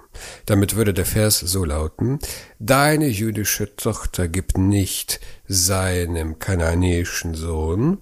Damit 0.44 0.76
würde 0.76 0.92
der 0.92 1.06
Vers 1.06 1.38
so 1.38 1.64
lauten, 1.64 2.18
deine 2.58 3.06
jüdische 3.06 3.74
Tochter 3.74 4.28
gibt 4.28 4.58
nicht 4.58 5.20
seinem 5.48 6.38
kanaanäischen 6.38 7.34
Sohn, 7.34 8.00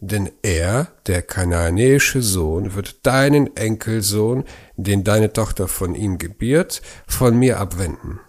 denn 0.00 0.30
er, 0.42 0.88
der 1.06 1.22
kanaanäische 1.22 2.20
Sohn, 2.20 2.74
wird 2.74 3.06
deinen 3.06 3.56
Enkelsohn, 3.56 4.44
den 4.78 5.04
deine 5.04 5.32
Tochter 5.32 5.68
von 5.68 5.94
ihm 5.94 6.16
gebiert, 6.16 6.80
von 7.06 7.38
mir 7.38 7.60
abwenden. 7.60 8.20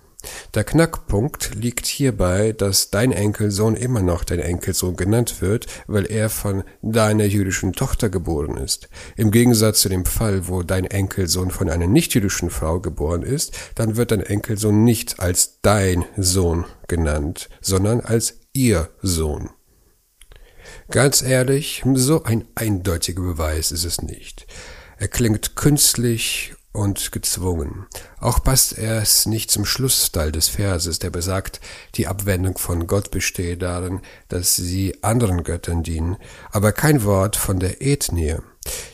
Der 0.53 0.65
Knackpunkt 0.65 1.55
liegt 1.55 1.85
hierbei, 1.85 2.51
dass 2.51 2.89
dein 2.89 3.13
Enkelsohn 3.13 3.75
immer 3.75 4.01
noch 4.01 4.25
dein 4.25 4.39
Enkelsohn 4.39 4.97
genannt 4.97 5.41
wird, 5.41 5.67
weil 5.87 6.05
er 6.05 6.29
von 6.29 6.63
deiner 6.81 7.23
jüdischen 7.23 7.71
Tochter 7.71 8.09
geboren 8.09 8.57
ist. 8.57 8.89
Im 9.15 9.31
Gegensatz 9.31 9.79
zu 9.79 9.87
dem 9.87 10.05
Fall, 10.05 10.49
wo 10.49 10.61
dein 10.63 10.85
Enkelsohn 10.85 11.51
von 11.51 11.69
einer 11.69 11.87
nichtjüdischen 11.87 12.49
Frau 12.49 12.81
geboren 12.81 13.23
ist, 13.23 13.57
dann 13.75 13.95
wird 13.95 14.11
dein 14.11 14.21
Enkelsohn 14.21 14.83
nicht 14.83 15.21
als 15.21 15.61
dein 15.61 16.03
Sohn 16.17 16.65
genannt, 16.87 17.49
sondern 17.61 18.01
als 18.01 18.41
ihr 18.51 18.89
Sohn. 19.01 19.49
Ganz 20.89 21.21
ehrlich, 21.21 21.83
so 21.93 22.23
ein 22.23 22.45
eindeutiger 22.55 23.21
Beweis 23.21 23.71
ist 23.71 23.85
es 23.85 24.01
nicht. 24.01 24.47
Er 24.99 25.07
klingt 25.07 25.55
künstlich 25.55 26.53
und 26.73 27.13
gezwungen. 27.13 27.85
Auch 28.19 28.43
passt 28.43 28.77
er 28.77 29.01
es 29.01 29.25
nicht 29.25 29.49
zum 29.49 29.63
Schlussteil 29.63 30.33
des 30.33 30.49
Verses, 30.49 30.99
der 30.99 31.09
besagt, 31.09 31.61
die 31.95 32.07
Abwendung 32.07 32.57
von 32.57 32.85
Gott 32.85 33.09
bestehe 33.09 33.55
darin, 33.55 34.01
dass 34.27 34.57
sie 34.57 35.01
anderen 35.01 35.43
Göttern 35.43 35.83
dienen, 35.83 36.17
aber 36.51 36.73
kein 36.73 37.05
Wort 37.05 37.37
von 37.37 37.61
der 37.61 37.81
Ethnie. 37.81 38.35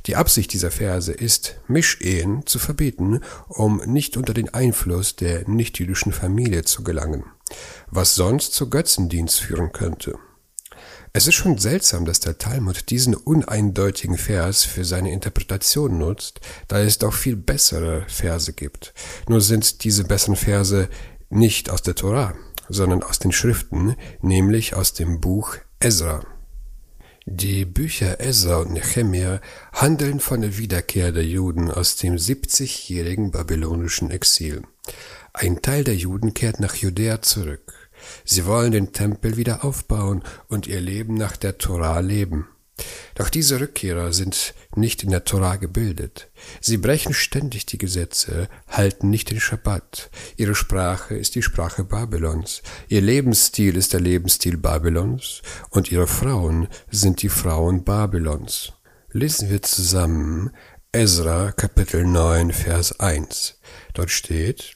Die 0.06 0.16
Absicht 0.16 0.54
dieser 0.54 0.70
Verse 0.70 1.12
ist, 1.12 1.56
Mischehen 1.68 2.46
zu 2.46 2.60
verbieten, 2.60 3.22
um 3.48 3.78
nicht 3.78 4.16
unter 4.16 4.36
den 4.36 4.54
Einfluss 4.54 5.16
der 5.16 5.50
nichtjüdischen 5.50 6.14
Familie 6.14 6.66
zu 6.66 6.84
gelangen, 6.84 7.26
was 7.90 8.14
sonst 8.14 8.54
zu 8.54 8.70
Götzendienst 8.70 9.40
führen 9.40 9.72
könnte. 9.72 10.20
Es 11.14 11.28
ist 11.28 11.36
schon 11.36 11.58
seltsam, 11.58 12.06
dass 12.06 12.20
der 12.20 12.38
Talmud 12.38 12.90
diesen 12.90 13.16
uneindeutigen 13.16 14.18
Vers 14.18 14.64
für 14.64 14.84
seine 14.84 15.12
Interpretation 15.12 15.98
nutzt, 15.98 16.42
da 16.68 16.80
es 16.82 16.98
doch 16.98 17.14
viel 17.14 17.36
bessere 17.36 18.04
Verse 18.08 18.52
gibt. 18.54 18.94
Nur 19.28 19.42
sind 19.42 19.84
diese 19.84 20.04
besseren 20.04 20.36
Verse 20.36 20.90
nicht 21.30 21.70
aus 21.70 21.82
der 21.82 21.96
Torah, 21.96 22.36
sondern 22.70 23.04
aus 23.04 23.20
den 23.20 23.32
Schriften, 23.32 23.96
nämlich 24.22 24.76
aus 24.76 24.94
dem 24.94 25.22
Buch 25.22 25.58
Ezra. 25.80 26.26
Die 27.28 27.66
Bücher 27.66 28.20
Ezra 28.20 28.58
und 28.58 28.74
Nehemiah 28.74 29.42
handeln 29.74 30.20
von 30.20 30.42
der 30.42 30.58
Wiederkehr 30.58 31.12
der 31.12 31.26
Juden 31.26 31.72
aus 31.72 31.96
dem 31.96 32.18
70-jährigen 32.18 33.32
babylonischen 33.32 34.12
Exil. 34.12 34.62
Ein 35.34 35.62
Teil 35.62 35.84
der 35.84 35.96
Juden 35.96 36.34
kehrt 36.34 36.60
nach 36.60 36.76
Judäa 36.76 37.22
zurück. 37.22 37.74
Sie 38.24 38.46
wollen 38.46 38.72
den 38.72 38.94
Tempel 38.94 39.38
wieder 39.38 39.64
aufbauen 39.64 40.24
und 40.48 40.68
ihr 40.68 40.82
Leben 40.82 41.16
nach 41.16 41.38
der 41.38 41.58
Torah 41.58 42.00
leben. 42.00 42.48
Doch 43.16 43.30
diese 43.30 43.62
Rückkehrer 43.62 44.12
sind 44.12 44.54
nicht 44.76 45.04
in 45.04 45.10
der 45.10 45.24
Torah 45.24 45.56
gebildet. 45.56 46.28
Sie 46.60 46.78
brechen 46.78 47.14
ständig 47.14 47.66
die 47.66 47.78
Gesetze, 47.78 48.50
halten 48.68 49.10
nicht 49.10 49.32
den 49.32 49.40
Schabbat. 49.40 50.10
Ihre 50.36 50.56
Sprache 50.56 51.16
ist 51.16 51.36
die 51.36 51.42
Sprache 51.42 51.86
Babylons. 51.86 52.62
Ihr 52.90 53.02
Lebensstil 53.02 53.78
ist 53.78 53.94
der 53.94 54.02
Lebensstil 54.02 54.58
Babylons 54.58 55.42
und 55.70 55.92
ihre 55.92 56.08
Frauen 56.08 56.68
sind 56.92 57.22
die 57.22 57.30
Frauen 57.30 57.86
Babylons. 57.86 58.74
Lesen 59.12 59.50
wir 59.50 59.62
zusammen 59.62 60.52
Ezra 60.92 61.54
Kapitel 61.54 62.06
9 62.06 62.52
Vers 62.52 63.00
1. 63.00 63.60
Dort 63.94 64.12
steht, 64.12 64.76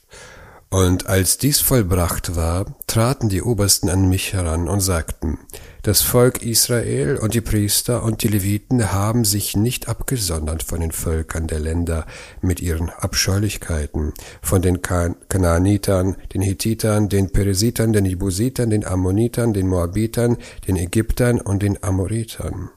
und 0.70 1.06
als 1.06 1.36
dies 1.36 1.60
vollbracht 1.60 2.36
war, 2.36 2.76
traten 2.86 3.28
die 3.28 3.42
Obersten 3.42 3.88
an 3.88 4.08
mich 4.08 4.32
heran 4.32 4.68
und 4.68 4.80
sagten, 4.80 5.38
das 5.82 6.02
Volk 6.02 6.42
Israel 6.42 7.16
und 7.16 7.34
die 7.34 7.40
Priester 7.40 8.04
und 8.04 8.22
die 8.22 8.28
Leviten 8.28 8.92
haben 8.92 9.24
sich 9.24 9.56
nicht 9.56 9.88
abgesondert 9.88 10.62
von 10.62 10.80
den 10.80 10.92
Völkern 10.92 11.48
der 11.48 11.58
Länder 11.58 12.06
mit 12.40 12.60
ihren 12.60 12.90
Abscheulichkeiten, 12.90 14.12
von 14.42 14.62
den 14.62 14.82
kan 14.82 15.16
Kanaanitern, 15.28 16.16
den 16.34 16.42
Hittitern, 16.42 17.08
den 17.08 17.32
Peresitern, 17.32 17.92
den 17.92 18.04
Jebusitern, 18.04 18.70
den 18.70 18.86
Ammonitern, 18.86 19.52
den 19.52 19.66
Moabitern, 19.66 20.36
den 20.68 20.76
Ägyptern 20.76 21.40
und 21.40 21.62
den 21.62 21.82
Amoritern. 21.82 22.70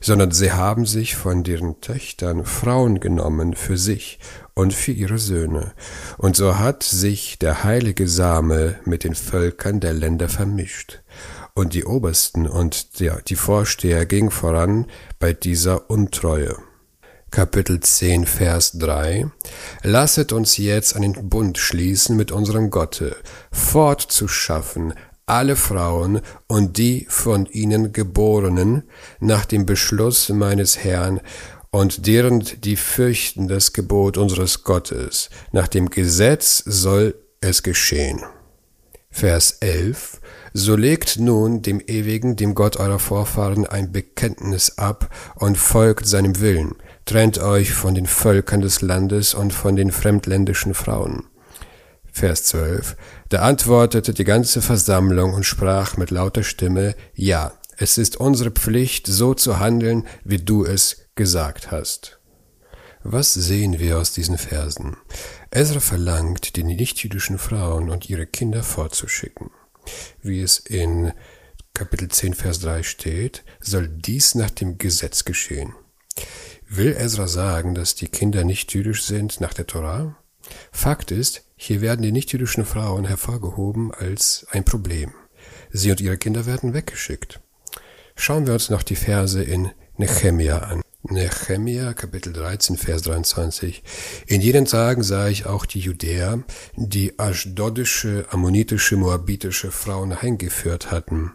Sondern 0.00 0.30
sie 0.30 0.52
haben 0.52 0.84
sich 0.84 1.16
von 1.16 1.42
deren 1.42 1.80
Töchtern 1.80 2.44
Frauen 2.44 3.00
genommen 3.00 3.54
für 3.54 3.78
sich 3.78 4.18
und 4.56 4.72
für 4.74 4.90
ihre 4.90 5.18
Söhne. 5.18 5.72
Und 6.16 6.34
so 6.34 6.58
hat 6.58 6.82
sich 6.82 7.38
der 7.38 7.62
heilige 7.62 8.08
Same 8.08 8.76
mit 8.84 9.04
den 9.04 9.14
Völkern 9.14 9.78
der 9.78 9.92
Länder 9.92 10.28
vermischt. 10.28 11.02
Und 11.54 11.74
die 11.74 11.84
Obersten 11.84 12.48
und 12.48 12.98
der, 12.98 13.20
die 13.22 13.36
Vorsteher 13.36 14.06
gingen 14.06 14.30
voran 14.30 14.86
bei 15.18 15.32
dieser 15.32 15.90
Untreue. 15.90 16.56
Kapitel 17.30 17.80
10, 17.80 18.24
Vers 18.24 18.72
3 18.78 19.30
Lasset 19.82 20.32
uns 20.32 20.56
jetzt 20.56 20.96
einen 20.96 21.28
Bund 21.28 21.58
schließen 21.58 22.16
mit 22.16 22.32
unserem 22.32 22.70
Gotte, 22.70 23.16
fortzuschaffen 23.52 24.94
alle 25.26 25.56
Frauen 25.56 26.20
und 26.46 26.78
die 26.78 27.04
von 27.10 27.46
ihnen 27.46 27.92
Geborenen 27.92 28.84
nach 29.18 29.44
dem 29.44 29.66
Beschluss 29.66 30.28
meines 30.28 30.78
Herrn 30.78 31.20
und 31.76 32.06
deren, 32.06 32.42
die 32.64 32.76
fürchten 32.76 33.48
das 33.48 33.74
Gebot 33.74 34.16
unseres 34.16 34.64
Gottes. 34.64 35.28
Nach 35.52 35.68
dem 35.68 35.90
Gesetz 35.90 36.62
soll 36.64 37.14
es 37.42 37.62
geschehen. 37.62 38.22
Vers 39.10 39.58
11 39.60 40.22
So 40.54 40.74
legt 40.74 41.18
nun 41.18 41.60
dem 41.60 41.80
Ewigen, 41.86 42.34
dem 42.34 42.54
Gott 42.54 42.78
eurer 42.78 42.98
Vorfahren, 42.98 43.66
ein 43.66 43.92
Bekenntnis 43.92 44.78
ab 44.78 45.10
und 45.34 45.58
folgt 45.58 46.06
seinem 46.06 46.40
Willen. 46.40 46.76
Trennt 47.04 47.38
euch 47.38 47.74
von 47.74 47.94
den 47.94 48.06
Völkern 48.06 48.62
des 48.62 48.80
Landes 48.80 49.34
und 49.34 49.52
von 49.52 49.76
den 49.76 49.92
fremdländischen 49.92 50.72
Frauen. 50.72 51.24
Vers 52.10 52.44
12. 52.44 52.96
Da 53.28 53.42
antwortete 53.42 54.14
die 54.14 54.24
ganze 54.24 54.62
Versammlung 54.62 55.34
und 55.34 55.44
sprach 55.44 55.98
mit 55.98 56.10
lauter 56.10 56.42
Stimme, 56.42 56.94
Ja, 57.14 57.52
es 57.76 57.98
ist 57.98 58.16
unsere 58.16 58.50
Pflicht, 58.50 59.06
so 59.06 59.34
zu 59.34 59.58
handeln, 59.58 60.06
wie 60.24 60.38
du 60.38 60.64
es 60.64 61.05
gesagt 61.16 61.70
hast. 61.70 62.20
Was 63.02 63.34
sehen 63.34 63.78
wir 63.78 63.98
aus 63.98 64.12
diesen 64.12 64.38
Versen? 64.38 64.96
Ezra 65.50 65.80
verlangt, 65.80 66.56
die 66.56 66.64
nichtjüdischen 66.64 67.38
Frauen 67.38 67.90
und 67.90 68.10
ihre 68.10 68.26
Kinder 68.26 68.62
fortzuschicken. 68.62 69.50
Wie 70.22 70.40
es 70.42 70.58
in 70.58 71.12
Kapitel 71.72 72.08
10, 72.08 72.34
Vers 72.34 72.60
3 72.60 72.82
steht, 72.82 73.44
soll 73.60 73.88
dies 73.88 74.34
nach 74.34 74.50
dem 74.50 74.78
Gesetz 74.78 75.24
geschehen. 75.24 75.74
Will 76.68 76.96
Ezra 76.98 77.28
sagen, 77.28 77.74
dass 77.74 77.94
die 77.94 78.08
Kinder 78.08 78.44
nicht 78.44 78.72
jüdisch 78.74 79.04
sind 79.04 79.40
nach 79.40 79.54
der 79.54 79.66
Torah? 79.66 80.16
Fakt 80.72 81.10
ist, 81.10 81.44
hier 81.56 81.80
werden 81.80 82.02
die 82.02 82.12
nichtjüdischen 82.12 82.64
Frauen 82.64 83.04
hervorgehoben 83.04 83.92
als 83.92 84.46
ein 84.50 84.64
Problem. 84.64 85.12
Sie 85.70 85.90
und 85.90 86.00
ihre 86.00 86.18
Kinder 86.18 86.46
werden 86.46 86.74
weggeschickt. 86.74 87.40
Schauen 88.16 88.46
wir 88.46 88.54
uns 88.54 88.70
noch 88.70 88.82
die 88.82 88.96
Verse 88.96 89.42
in 89.42 89.70
Nehemia 89.96 90.58
an. 90.58 90.85
Nehemia, 91.10 91.94
Kapitel 91.94 92.32
13, 92.32 92.76
Vers 92.76 93.02
23. 93.02 93.82
In 94.26 94.40
jenen 94.40 94.64
Tagen 94.64 95.02
sah 95.02 95.28
ich 95.28 95.46
auch 95.46 95.64
die 95.64 95.78
Judäer, 95.78 96.42
die 96.74 97.18
aschdodische, 97.18 98.26
ammonitische, 98.30 98.96
moabitische 98.96 99.70
Frauen 99.70 100.20
heimgeführt 100.20 100.90
hatten. 100.90 101.32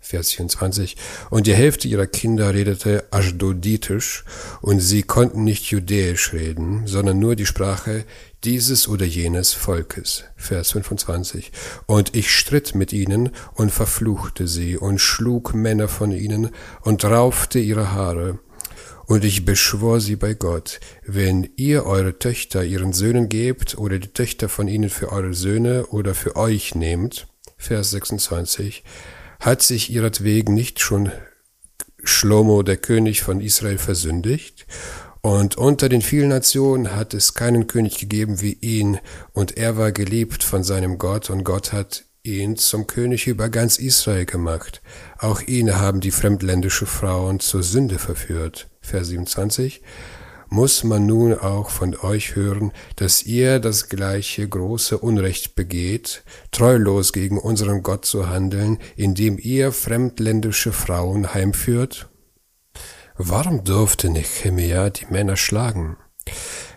Vers 0.00 0.30
24. 0.30 0.96
Und 1.30 1.46
die 1.48 1.54
Hälfte 1.54 1.88
ihrer 1.88 2.06
Kinder 2.06 2.54
redete 2.54 3.08
Aschdoditisch, 3.10 4.24
und 4.60 4.80
sie 4.80 5.02
konnten 5.02 5.42
nicht 5.42 5.64
Judäisch 5.66 6.32
reden, 6.32 6.86
sondern 6.86 7.18
nur 7.18 7.34
die 7.34 7.46
Sprache 7.46 8.04
dieses 8.44 8.86
oder 8.86 9.04
jenes 9.04 9.52
Volkes. 9.52 10.24
Vers 10.36 10.70
25. 10.72 11.50
Und 11.86 12.14
ich 12.14 12.30
stritt 12.30 12.76
mit 12.76 12.92
ihnen 12.92 13.30
und 13.54 13.72
verfluchte 13.72 14.46
sie 14.46 14.76
und 14.76 15.00
schlug 15.00 15.54
Männer 15.54 15.88
von 15.88 16.12
ihnen 16.12 16.50
und 16.82 17.04
raufte 17.04 17.58
ihre 17.58 17.92
Haare. 17.92 18.38
Und 19.08 19.24
ich 19.24 19.46
beschwor 19.46 20.00
sie 20.00 20.16
bei 20.16 20.34
Gott, 20.34 20.80
wenn 21.02 21.48
ihr 21.56 21.86
eure 21.86 22.18
Töchter 22.18 22.62
ihren 22.62 22.92
Söhnen 22.92 23.30
gebt 23.30 23.78
oder 23.78 23.98
die 23.98 24.12
Töchter 24.12 24.50
von 24.50 24.68
ihnen 24.68 24.90
für 24.90 25.10
eure 25.10 25.32
Söhne 25.32 25.86
oder 25.86 26.14
für 26.14 26.36
euch 26.36 26.74
nehmt, 26.74 27.26
Vers 27.56 27.90
26, 27.92 28.84
hat 29.40 29.62
sich 29.62 29.90
ihretwegen 29.90 30.54
nicht 30.54 30.80
schon 30.80 31.10
Schlomo, 32.04 32.62
der 32.62 32.76
König 32.76 33.22
von 33.22 33.40
Israel, 33.40 33.78
versündigt? 33.78 34.66
Und 35.22 35.56
unter 35.56 35.88
den 35.88 36.02
vielen 36.02 36.28
Nationen 36.28 36.94
hat 36.94 37.14
es 37.14 37.32
keinen 37.32 37.66
König 37.66 37.96
gegeben 37.96 38.42
wie 38.42 38.58
ihn, 38.60 38.98
und 39.32 39.56
er 39.56 39.78
war 39.78 39.90
geliebt 39.90 40.44
von 40.44 40.62
seinem 40.62 40.98
Gott, 40.98 41.30
und 41.30 41.44
Gott 41.44 41.72
hat 41.72 42.04
ihn 42.24 42.58
zum 42.58 42.86
König 42.86 43.26
über 43.26 43.48
ganz 43.48 43.78
Israel 43.78 44.26
gemacht. 44.26 44.82
Auch 45.18 45.40
ihn 45.40 45.76
haben 45.76 46.02
die 46.02 46.10
fremdländische 46.10 46.84
Frauen 46.84 47.40
zur 47.40 47.62
Sünde 47.62 47.98
verführt. 47.98 48.67
Vers 48.88 49.08
27 49.08 49.82
muss 50.50 50.82
man 50.82 51.04
nun 51.04 51.38
auch 51.38 51.68
von 51.68 51.94
euch 51.94 52.34
hören, 52.34 52.72
dass 52.96 53.22
ihr 53.22 53.60
das 53.60 53.88
gleiche 53.88 54.48
große 54.48 54.96
Unrecht 54.98 55.54
begeht, 55.54 56.22
treulos 56.52 57.12
gegen 57.12 57.38
unseren 57.38 57.82
Gott 57.82 58.06
zu 58.06 58.30
handeln, 58.30 58.78
indem 58.96 59.38
ihr 59.38 59.72
fremdländische 59.72 60.72
Frauen 60.72 61.34
heimführt? 61.34 62.08
Warum 63.16 63.64
durfte 63.64 64.08
Nehemia 64.08 64.90
die 64.90 65.06
Männer 65.10 65.36
schlagen? 65.36 65.98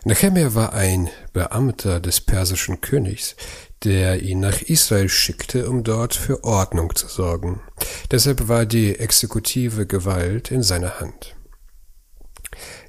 Nehemia 0.04 0.54
war 0.54 0.74
ein 0.74 1.10
Beamter 1.32 2.00
des 2.00 2.20
persischen 2.20 2.82
Königs, 2.82 3.36
der 3.84 4.22
ihn 4.22 4.40
nach 4.40 4.62
Israel 4.62 5.08
schickte, 5.08 5.70
um 5.70 5.84
dort 5.84 6.16
für 6.16 6.44
Ordnung 6.44 6.96
zu 6.96 7.08
sorgen. 7.08 7.62
Deshalb 8.10 8.48
war 8.48 8.66
die 8.66 9.00
exekutive 9.00 9.86
Gewalt 9.86 10.52
in 10.52 10.64
seiner 10.64 11.00
Hand. 11.00 11.36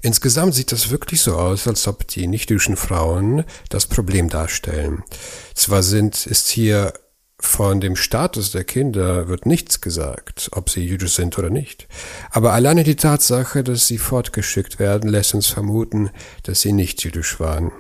Insgesamt 0.03 0.55
sieht 0.55 0.73
das 0.73 0.91
wirklich 0.91 1.21
so 1.21 1.37
aus, 1.37 1.69
als 1.69 1.87
ob 1.87 2.07
die 2.09 2.27
nichtjüdischen 2.27 2.77
Frauen 2.77 3.45
das 3.69 3.87
Problem 3.87 4.29
darstellen. 4.29 5.05
Zwar 5.55 5.85
sind, 5.85 6.27
ist 6.27 6.49
hier 6.49 6.93
von 7.39 7.81
dem 7.81 7.97
Status 7.97 8.53
der 8.53 8.65
Kinder 8.65 9.29
wird 9.29 9.47
nichts 9.47 9.81
gesagt, 9.81 10.49
ob 10.53 10.71
sie 10.71 10.87
jüdisch 10.87 11.15
sind 11.15 11.39
oder 11.39 11.51
nicht. 11.51 11.89
Aber 12.31 12.53
alleine 12.53 12.85
die 12.85 12.97
Tatsache, 12.97 13.65
dass 13.65 13.89
sie 13.89 13.99
fortgeschickt 13.99 14.79
werden, 14.79 15.11
lässt 15.11 15.35
uns 15.35 15.49
vermuten, 15.49 16.11
dass 16.45 16.61
sie 16.61 16.73
nicht 16.73 17.03
jüdisch 17.05 17.41
waren. 17.41 17.73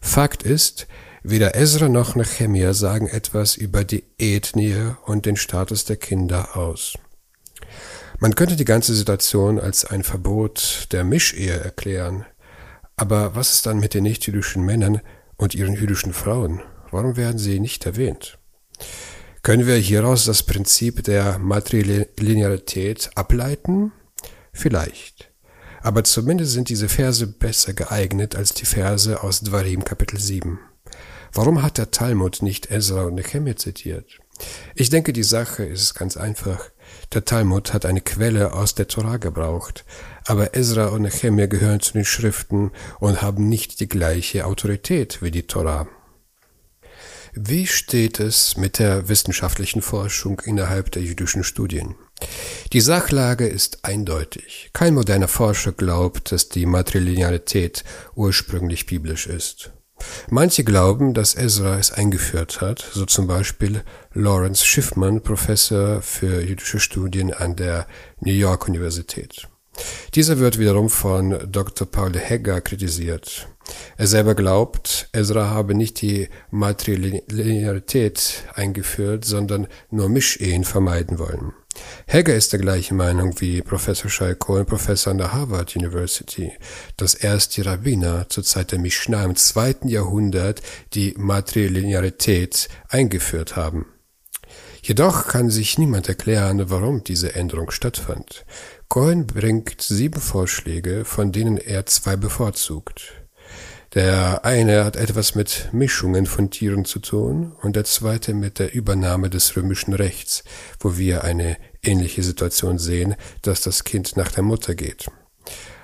Fakt 0.00 0.42
ist, 0.42 0.86
weder 1.22 1.54
Ezra 1.56 1.88
noch 1.88 2.14
Nehemia 2.14 2.72
sagen 2.72 3.08
etwas 3.08 3.56
über 3.56 3.84
die 3.84 4.04
Ethnie 4.18 4.94
und 5.06 5.26
den 5.26 5.36
Status 5.36 5.84
der 5.84 5.96
Kinder 5.96 6.56
aus. 6.56 6.94
Man 8.22 8.34
könnte 8.34 8.54
die 8.54 8.66
ganze 8.66 8.94
Situation 8.94 9.58
als 9.58 9.86
ein 9.86 10.02
Verbot 10.04 10.88
der 10.92 11.04
Mischehe 11.04 11.58
erklären. 11.58 12.26
Aber 12.94 13.34
was 13.34 13.54
ist 13.54 13.64
dann 13.64 13.80
mit 13.80 13.94
den 13.94 14.02
nichtjüdischen 14.02 14.62
Männern 14.62 15.00
und 15.36 15.54
ihren 15.54 15.74
jüdischen 15.74 16.12
Frauen? 16.12 16.60
Warum 16.90 17.16
werden 17.16 17.38
sie 17.38 17.60
nicht 17.60 17.86
erwähnt? 17.86 18.38
Können 19.42 19.66
wir 19.66 19.76
hieraus 19.76 20.26
das 20.26 20.42
Prinzip 20.42 21.02
der 21.04 21.38
Matrilinearität 21.38 23.08
ableiten? 23.14 23.90
Vielleicht. 24.52 25.32
Aber 25.80 26.04
zumindest 26.04 26.52
sind 26.52 26.68
diese 26.68 26.90
Verse 26.90 27.26
besser 27.26 27.72
geeignet 27.72 28.36
als 28.36 28.52
die 28.52 28.66
Verse 28.66 29.22
aus 29.22 29.40
Dvarim 29.40 29.82
Kapitel 29.82 30.20
7. 30.20 30.58
Warum 31.32 31.62
hat 31.62 31.78
der 31.78 31.90
Talmud 31.90 32.42
nicht 32.42 32.70
Ezra 32.70 33.04
und 33.04 33.14
Nehemiah 33.14 33.56
zitiert? 33.56 34.18
Ich 34.74 34.90
denke, 34.90 35.14
die 35.14 35.22
Sache 35.22 35.64
ist 35.64 35.94
ganz 35.94 36.18
einfach. 36.18 36.70
Der 37.12 37.24
Talmud 37.24 37.72
hat 37.72 37.86
eine 37.86 38.00
Quelle 38.00 38.52
aus 38.52 38.76
der 38.76 38.86
Torah 38.86 39.16
gebraucht, 39.16 39.84
aber 40.26 40.54
Ezra 40.54 40.88
und 40.88 41.02
Nehemiah 41.02 41.46
gehören 41.46 41.80
zu 41.80 41.94
den 41.94 42.04
Schriften 42.04 42.70
und 43.00 43.20
haben 43.20 43.48
nicht 43.48 43.80
die 43.80 43.88
gleiche 43.88 44.46
Autorität 44.46 45.20
wie 45.20 45.32
die 45.32 45.48
Torah. 45.48 45.88
Wie 47.32 47.66
steht 47.66 48.20
es 48.20 48.56
mit 48.56 48.78
der 48.78 49.08
wissenschaftlichen 49.08 49.82
Forschung 49.82 50.40
innerhalb 50.44 50.92
der 50.92 51.02
jüdischen 51.02 51.42
Studien? 51.42 51.96
Die 52.72 52.80
Sachlage 52.80 53.46
ist 53.46 53.84
eindeutig. 53.84 54.70
Kein 54.72 54.94
moderner 54.94 55.28
Forscher 55.28 55.72
glaubt, 55.72 56.30
dass 56.30 56.48
die 56.48 56.66
Matrilinearität 56.66 57.82
ursprünglich 58.14 58.86
biblisch 58.86 59.26
ist. 59.26 59.72
Manche 60.30 60.64
glauben, 60.64 61.14
dass 61.14 61.34
Ezra 61.34 61.78
es 61.78 61.92
eingeführt 61.92 62.60
hat, 62.60 62.84
so 62.92 63.04
zum 63.06 63.26
Beispiel 63.26 63.82
Lawrence 64.12 64.64
Schiffmann, 64.64 65.22
Professor 65.22 66.02
für 66.02 66.42
jüdische 66.42 66.80
Studien 66.80 67.32
an 67.32 67.56
der 67.56 67.86
New 68.20 68.32
York 68.32 68.68
Universität. 68.68 69.48
Dieser 70.14 70.38
wird 70.38 70.58
wiederum 70.58 70.90
von 70.90 71.38
Dr. 71.50 71.90
Paul 71.90 72.16
Hegger 72.16 72.60
kritisiert. 72.60 73.48
Er 73.96 74.06
selber 74.06 74.34
glaubt, 74.34 75.08
Ezra 75.12 75.50
habe 75.50 75.74
nicht 75.74 76.00
die 76.00 76.28
Matrilinearität 76.50 78.44
eingeführt, 78.54 79.24
sondern 79.24 79.66
nur 79.90 80.08
Mischehen 80.08 80.64
vermeiden 80.64 81.18
wollen. 81.18 81.52
Hegger 82.06 82.34
ist 82.34 82.52
der 82.52 82.60
gleichen 82.60 82.96
Meinung 82.96 83.40
wie 83.40 83.62
Professor 83.62 84.10
Shai 84.10 84.34
Cohen, 84.34 84.66
Professor 84.66 85.12
an 85.12 85.18
der 85.18 85.32
Harvard 85.32 85.76
University, 85.76 86.52
dass 86.96 87.14
erst 87.14 87.56
die 87.56 87.62
Rabbiner 87.62 88.28
zur 88.28 88.44
Zeit 88.44 88.72
der 88.72 88.80
Mishnah 88.80 89.24
im 89.24 89.36
zweiten 89.36 89.88
Jahrhundert 89.88 90.60
die 90.94 91.14
Matrilinearität 91.16 92.68
eingeführt 92.88 93.56
haben. 93.56 93.86
Jedoch 94.82 95.28
kann 95.28 95.50
sich 95.50 95.78
niemand 95.78 96.08
erklären, 96.08 96.70
warum 96.70 97.04
diese 97.04 97.34
Änderung 97.34 97.70
stattfand. 97.70 98.44
Cohen 98.88 99.26
bringt 99.26 99.82
sieben 99.82 100.20
Vorschläge, 100.20 101.04
von 101.04 101.32
denen 101.32 101.58
er 101.58 101.86
zwei 101.86 102.16
bevorzugt. 102.16 103.19
Der 103.94 104.44
eine 104.44 104.84
hat 104.84 104.94
etwas 104.94 105.34
mit 105.34 105.70
Mischungen 105.72 106.26
von 106.26 106.50
Tieren 106.50 106.84
zu 106.84 107.00
tun 107.00 107.56
und 107.60 107.74
der 107.74 107.84
zweite 107.84 108.34
mit 108.34 108.60
der 108.60 108.72
Übernahme 108.72 109.30
des 109.30 109.56
römischen 109.56 109.94
Rechts, 109.94 110.44
wo 110.78 110.96
wir 110.96 111.24
eine 111.24 111.56
ähnliche 111.82 112.22
Situation 112.22 112.78
sehen, 112.78 113.16
dass 113.42 113.62
das 113.62 113.82
Kind 113.82 114.16
nach 114.16 114.30
der 114.30 114.44
Mutter 114.44 114.76
geht. 114.76 115.10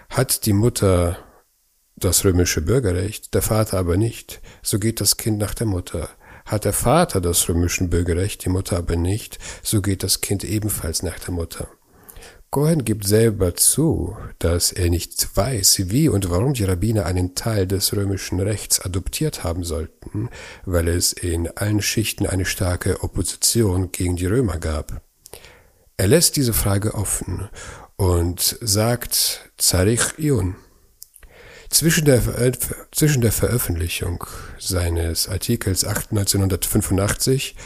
Hat 0.09 0.47
die 0.47 0.53
Mutter 0.53 1.19
das 1.97 2.25
römische 2.25 2.63
Bürgerrecht, 2.63 3.35
der 3.35 3.43
Vater 3.43 3.79
aber 3.79 3.97
nicht, 3.97 4.41
so 4.63 4.79
geht 4.79 5.01
das 5.01 5.17
Kind 5.17 5.39
nach 5.39 5.55
der 5.55 5.67
Mutter. 5.67 6.09
Hat 6.45 6.65
der 6.65 6.75
Vater 6.75 7.21
das 7.21 7.49
römische 7.49 7.89
Bürgerrecht, 7.89 8.45
die 8.45 8.51
Mutter 8.51 8.77
aber 8.77 8.95
nicht, 8.95 9.41
so 9.65 9.83
geht 9.83 10.05
das 10.05 10.21
Kind 10.21 10.45
ebenfalls 10.45 11.03
nach 11.03 11.19
der 11.19 11.35
Mutter. 11.35 11.67
Cohen 12.51 12.85
gibt 12.85 13.07
selber 13.07 13.55
zu, 13.55 14.17
dass 14.39 14.73
er 14.73 14.89
nicht 14.89 15.37
weiß, 15.37 15.91
wie 15.91 16.09
und 16.09 16.31
warum 16.31 16.55
die 16.55 16.65
Rabbiner 16.65 17.05
einen 17.05 17.35
Teil 17.35 17.67
des 17.67 17.95
römischen 17.95 18.41
Rechts 18.41 18.81
adoptiert 18.81 19.45
haben 19.45 19.65
sollten, 19.65 20.31
weil 20.65 20.89
es 20.89 21.13
in 21.13 21.49
allen 21.57 21.83
Schichten 21.83 22.27
eine 22.27 22.45
starke 22.45 23.03
Opposition 23.03 23.93
gegen 23.93 24.17
die 24.17 24.27
Römer 24.27 24.59
gab. 24.59 25.03
Er 25.99 26.09
lässt 26.09 26.37
diese 26.37 26.53
Frage 26.53 26.95
offen 26.95 27.49
und 27.97 28.59
sagt 28.61 29.51
Zarich 29.59 30.19
Ion. 30.19 30.57
Zwischen 31.69 32.05
der, 32.05 32.23
zwischen 32.93 33.23
der 33.23 33.33
Veröffentlichung 33.33 34.25
seines 34.59 35.29
Artikels 35.29 35.85
1985 35.85 37.57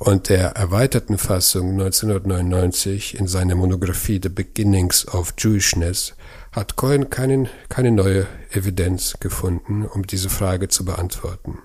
und 0.00 0.30
der 0.30 0.52
erweiterten 0.56 1.18
Fassung 1.18 1.72
1999 1.72 3.18
in 3.18 3.26
seiner 3.26 3.54
Monographie 3.54 4.18
The 4.20 4.30
Beginnings 4.30 5.06
of 5.06 5.34
Jewishness 5.36 6.14
hat 6.52 6.76
Cohen 6.76 7.10
keinen, 7.10 7.50
keine 7.68 7.90
neue 7.90 8.26
Evidenz 8.50 9.20
gefunden, 9.20 9.84
um 9.84 10.06
diese 10.06 10.30
Frage 10.30 10.68
zu 10.68 10.86
beantworten. 10.86 11.58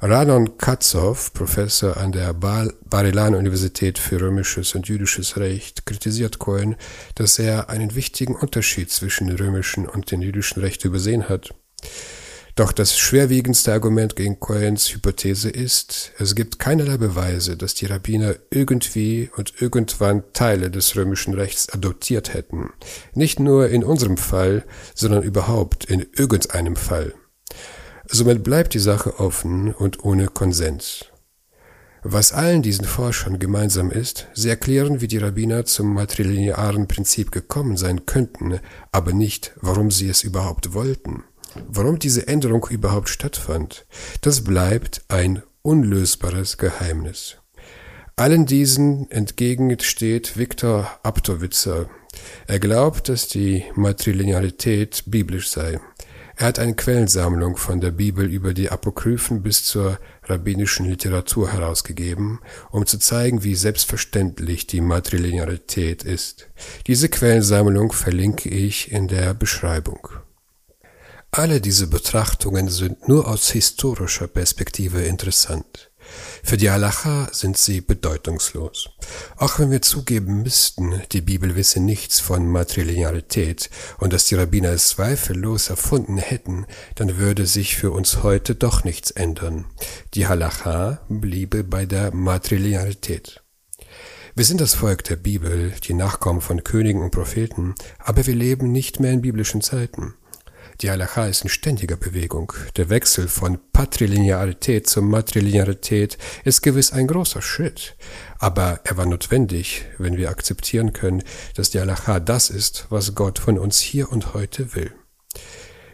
Radon 0.00 0.56
Katzow, 0.56 1.32
Professor 1.34 1.98
an 1.98 2.12
der 2.12 2.32
Bar-Ilan-Universität 2.32 3.98
für 3.98 4.18
römisches 4.18 4.74
und 4.74 4.88
jüdisches 4.88 5.36
Recht, 5.36 5.84
kritisiert 5.84 6.38
Cohen, 6.38 6.76
dass 7.14 7.38
er 7.38 7.68
einen 7.68 7.94
wichtigen 7.94 8.34
Unterschied 8.34 8.90
zwischen 8.90 9.26
dem 9.26 9.36
römischen 9.36 9.86
und 9.86 10.10
dem 10.10 10.22
jüdischen 10.22 10.62
Recht 10.62 10.86
übersehen 10.86 11.28
hat. 11.28 11.54
Doch 12.54 12.72
das 12.72 12.98
schwerwiegendste 12.98 13.72
Argument 13.72 14.14
gegen 14.14 14.38
Cohens 14.38 14.92
Hypothese 14.92 15.48
ist, 15.48 16.12
es 16.18 16.34
gibt 16.34 16.58
keinerlei 16.58 16.98
Beweise, 16.98 17.56
dass 17.56 17.72
die 17.72 17.86
Rabbiner 17.86 18.34
irgendwie 18.50 19.30
und 19.36 19.54
irgendwann 19.62 20.22
Teile 20.34 20.70
des 20.70 20.94
römischen 20.94 21.32
Rechts 21.32 21.70
adoptiert 21.70 22.34
hätten. 22.34 22.70
Nicht 23.14 23.40
nur 23.40 23.70
in 23.70 23.82
unserem 23.82 24.18
Fall, 24.18 24.64
sondern 24.94 25.22
überhaupt 25.22 25.86
in 25.86 26.06
irgendeinem 26.14 26.76
Fall. 26.76 27.14
Somit 28.06 28.42
bleibt 28.42 28.74
die 28.74 28.80
Sache 28.80 29.18
offen 29.18 29.72
und 29.72 30.04
ohne 30.04 30.26
Konsens. 30.26 31.06
Was 32.02 32.32
allen 32.32 32.60
diesen 32.60 32.84
Forschern 32.84 33.38
gemeinsam 33.38 33.90
ist, 33.90 34.26
sie 34.34 34.50
erklären, 34.50 35.00
wie 35.00 35.08
die 35.08 35.18
Rabbiner 35.18 35.64
zum 35.64 35.94
matrilinearen 35.94 36.86
Prinzip 36.86 37.30
gekommen 37.30 37.78
sein 37.78 38.04
könnten, 38.04 38.60
aber 38.90 39.14
nicht, 39.14 39.52
warum 39.60 39.90
sie 39.90 40.10
es 40.10 40.22
überhaupt 40.22 40.74
wollten. 40.74 41.24
Warum 41.68 41.98
diese 41.98 42.28
Änderung 42.28 42.66
überhaupt 42.70 43.08
stattfand, 43.08 43.86
das 44.20 44.44
bleibt 44.44 45.02
ein 45.08 45.42
unlösbares 45.62 46.58
Geheimnis. 46.58 47.36
Allen 48.16 48.46
diesen 48.46 49.10
entgegensteht 49.10 50.36
Viktor 50.36 50.90
Abtowitzer. 51.02 51.88
Er 52.46 52.58
glaubt, 52.58 53.08
dass 53.08 53.28
die 53.28 53.64
Matrilinearität 53.74 55.04
biblisch 55.06 55.48
sei. 55.48 55.80
Er 56.36 56.46
hat 56.46 56.58
eine 56.58 56.74
Quellensammlung 56.74 57.56
von 57.56 57.80
der 57.80 57.90
Bibel 57.90 58.26
über 58.30 58.54
die 58.54 58.70
Apokryphen 58.70 59.42
bis 59.42 59.64
zur 59.64 59.98
rabbinischen 60.24 60.86
Literatur 60.86 61.52
herausgegeben, 61.52 62.40
um 62.70 62.86
zu 62.86 62.98
zeigen, 62.98 63.44
wie 63.44 63.54
selbstverständlich 63.54 64.66
die 64.66 64.80
Matrilinearität 64.80 66.04
ist. 66.04 66.48
Diese 66.86 67.08
Quellensammlung 67.08 67.92
verlinke 67.92 68.48
ich 68.48 68.92
in 68.92 69.08
der 69.08 69.34
Beschreibung. 69.34 70.08
Alle 71.34 71.62
diese 71.62 71.86
Betrachtungen 71.86 72.68
sind 72.68 73.08
nur 73.08 73.26
aus 73.26 73.50
historischer 73.50 74.28
Perspektive 74.28 75.00
interessant. 75.04 75.90
Für 76.42 76.58
die 76.58 76.70
Halacha 76.70 77.30
sind 77.32 77.56
sie 77.56 77.80
bedeutungslos. 77.80 78.90
Auch 79.38 79.58
wenn 79.58 79.70
wir 79.70 79.80
zugeben 79.80 80.42
müssten, 80.42 81.00
die 81.10 81.22
Bibel 81.22 81.56
wisse 81.56 81.80
nichts 81.80 82.20
von 82.20 82.46
Matrilinearität 82.46 83.70
und 83.96 84.12
dass 84.12 84.26
die 84.26 84.34
Rabbiner 84.34 84.72
es 84.72 84.88
zweifellos 84.88 85.70
erfunden 85.70 86.18
hätten, 86.18 86.66
dann 86.96 87.16
würde 87.16 87.46
sich 87.46 87.76
für 87.76 87.92
uns 87.92 88.22
heute 88.22 88.54
doch 88.54 88.84
nichts 88.84 89.10
ändern. 89.10 89.64
Die 90.12 90.26
Halacha 90.26 91.00
bliebe 91.08 91.64
bei 91.64 91.86
der 91.86 92.14
Matrilinearität. 92.14 93.42
Wir 94.34 94.44
sind 94.44 94.60
das 94.60 94.74
Volk 94.74 95.02
der 95.04 95.16
Bibel, 95.16 95.72
die 95.88 95.94
Nachkommen 95.94 96.42
von 96.42 96.62
Königen 96.62 97.00
und 97.00 97.10
Propheten, 97.10 97.74
aber 97.98 98.26
wir 98.26 98.34
leben 98.34 98.70
nicht 98.70 99.00
mehr 99.00 99.12
in 99.12 99.22
biblischen 99.22 99.62
Zeiten. 99.62 100.14
Die 100.80 100.90
Halacha 100.90 101.26
ist 101.26 101.42
in 101.42 101.48
ständiger 101.48 101.96
Bewegung. 101.96 102.52
Der 102.76 102.88
Wechsel 102.88 103.28
von 103.28 103.58
Patrilinearität 103.72 104.88
zur 104.88 105.02
Matrilinearität 105.02 106.18
ist 106.44 106.62
gewiss 106.62 106.92
ein 106.92 107.06
großer 107.06 107.42
Schritt, 107.42 107.96
aber 108.38 108.80
er 108.84 108.96
war 108.96 109.06
notwendig, 109.06 109.84
wenn 109.98 110.16
wir 110.16 110.30
akzeptieren 110.30 110.92
können, 110.92 111.22
dass 111.54 111.70
die 111.70 111.80
Halacha 111.80 112.20
das 112.20 112.50
ist, 112.50 112.86
was 112.90 113.14
Gott 113.14 113.38
von 113.38 113.58
uns 113.58 113.78
hier 113.78 114.10
und 114.10 114.34
heute 114.34 114.74
will. 114.74 114.92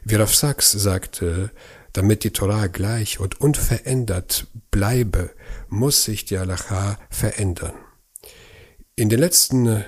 Wie 0.05 0.15
Rav 0.15 0.35
Sachs 0.35 0.71
sagte, 0.71 1.51
damit 1.93 2.25
die 2.25 2.31
Torah 2.31 2.69
gleich 2.69 3.21
und 3.21 3.41
unverändert 3.41 4.47
bleibe, 4.71 5.31
muss 5.69 6.05
sich 6.05 6.25
die 6.25 6.39
Halacha 6.39 6.99
verändern. 7.11 7.75
In 8.95 9.09
den 9.09 9.19
letzten 9.19 9.85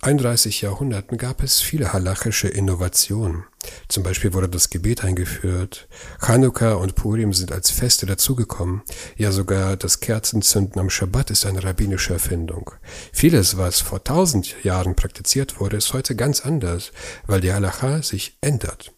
31 0.00 0.60
Jahrhunderten 0.60 1.18
gab 1.18 1.42
es 1.42 1.60
viele 1.60 1.92
halachische 1.92 2.48
Innovationen. 2.48 3.44
Zum 3.88 4.04
Beispiel 4.04 4.32
wurde 4.32 4.48
das 4.48 4.70
Gebet 4.70 5.02
eingeführt. 5.04 5.88
Chanukka 6.24 6.74
und 6.74 6.94
Purim 6.94 7.32
sind 7.32 7.50
als 7.50 7.70
Feste 7.70 8.06
dazugekommen. 8.06 8.82
Ja, 9.16 9.32
sogar 9.32 9.76
das 9.76 10.00
Kerzenzünden 10.00 10.80
am 10.80 10.88
Schabbat 10.88 11.30
ist 11.30 11.46
eine 11.46 11.64
rabbinische 11.64 12.12
Erfindung. 12.12 12.70
Vieles, 13.12 13.56
was 13.56 13.80
vor 13.80 14.04
tausend 14.04 14.62
Jahren 14.62 14.94
praktiziert 14.94 15.58
wurde, 15.58 15.76
ist 15.76 15.92
heute 15.92 16.14
ganz 16.14 16.42
anders, 16.42 16.92
weil 17.26 17.40
die 17.40 17.52
Halacha 17.52 18.02
sich 18.02 18.36
ändert. 18.40 18.92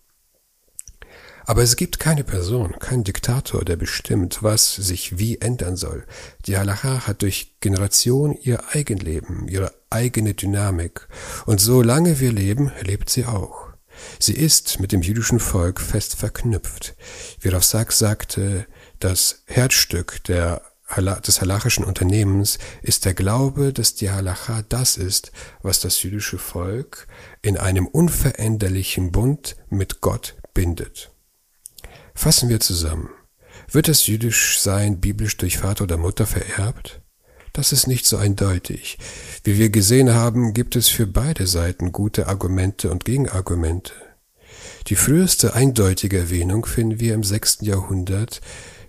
Aber 1.47 1.63
es 1.63 1.77
gibt 1.77 1.99
keine 1.99 2.23
Person, 2.23 2.79
keinen 2.79 3.05
Diktator, 3.05 3.65
der 3.65 3.77
bestimmt, 3.77 4.43
was 4.43 4.75
sich 4.75 5.19
wie 5.19 5.39
ändern 5.39 5.77
soll. 5.77 6.05
Die 6.47 6.57
Halacha 6.57 7.07
hat 7.07 7.23
durch 7.23 7.55
Generation 7.61 8.37
ihr 8.41 8.63
Eigenleben, 8.73 9.49
ihre 9.49 9.80
eigene 9.91 10.35
Dynamik. 10.35 11.09
Und 11.47 11.61
solange 11.61 12.21
wir 12.21 12.33
leben, 12.33 12.73
lebt 12.83 13.11
sie 13.11 13.27
auch. 13.27 13.71
Sie 14.19 14.35
ist 14.35 14.81
mit 14.81 14.93
dem 14.93 15.03
jüdischen 15.03 15.41
Volk 15.41 15.81
fest 15.81 16.17
verknüpft. 16.17 16.95
Wie 17.41 17.51
Sachs 17.61 17.99
sagte, 17.99 18.67
das 18.99 19.43
Herzstück 19.47 20.25
der, 20.25 20.63
des 20.97 21.41
halachischen 21.41 21.85
Unternehmens 21.85 22.59
ist 22.83 23.05
der 23.05 23.15
Glaube, 23.15 23.73
dass 23.73 23.95
die 23.95 24.11
Halacha 24.11 24.63
das 24.69 24.97
ist, 24.97 25.33
was 25.63 25.81
das 25.81 26.03
jüdische 26.03 26.39
Volk 26.39 27.07
in 27.43 27.57
einem 27.57 27.87
unveränderlichen 27.87 29.13
Bund 29.13 29.57
mit 29.69 30.01
Gott 30.01 30.37
bindet. 30.55 31.11
Fassen 32.15 32.49
wir 32.49 32.61
zusammen. 32.61 33.11
Wird 33.71 33.89
das 33.89 34.07
Jüdischsein 34.07 35.01
biblisch 35.01 35.37
durch 35.37 35.59
Vater 35.59 35.85
oder 35.85 35.97
Mutter 35.97 36.27
vererbt? 36.27 37.00
Das 37.53 37.73
ist 37.73 37.87
nicht 37.87 38.07
so 38.07 38.17
eindeutig. 38.17 38.99
Wie 39.45 39.59
wir 39.59 39.71
gesehen 39.71 40.15
haben, 40.15 40.55
gibt 40.55 40.77
es 40.77 40.89
für 40.89 41.07
beide 41.07 41.47
Seiten 41.47 41.93
gute 41.93 42.29
Argumente 42.29 42.91
und 42.91 43.05
Gegenargumente. 43.05 43.93
Die 44.87 44.97
früheste 44.97 45.55
eindeutige 45.55 46.19
Erwähnung 46.19 46.65
finden 46.65 47.01
wir 47.01 47.15
im 47.15 47.25
sechsten 47.25 47.65
Jahrhundert 47.65 48.41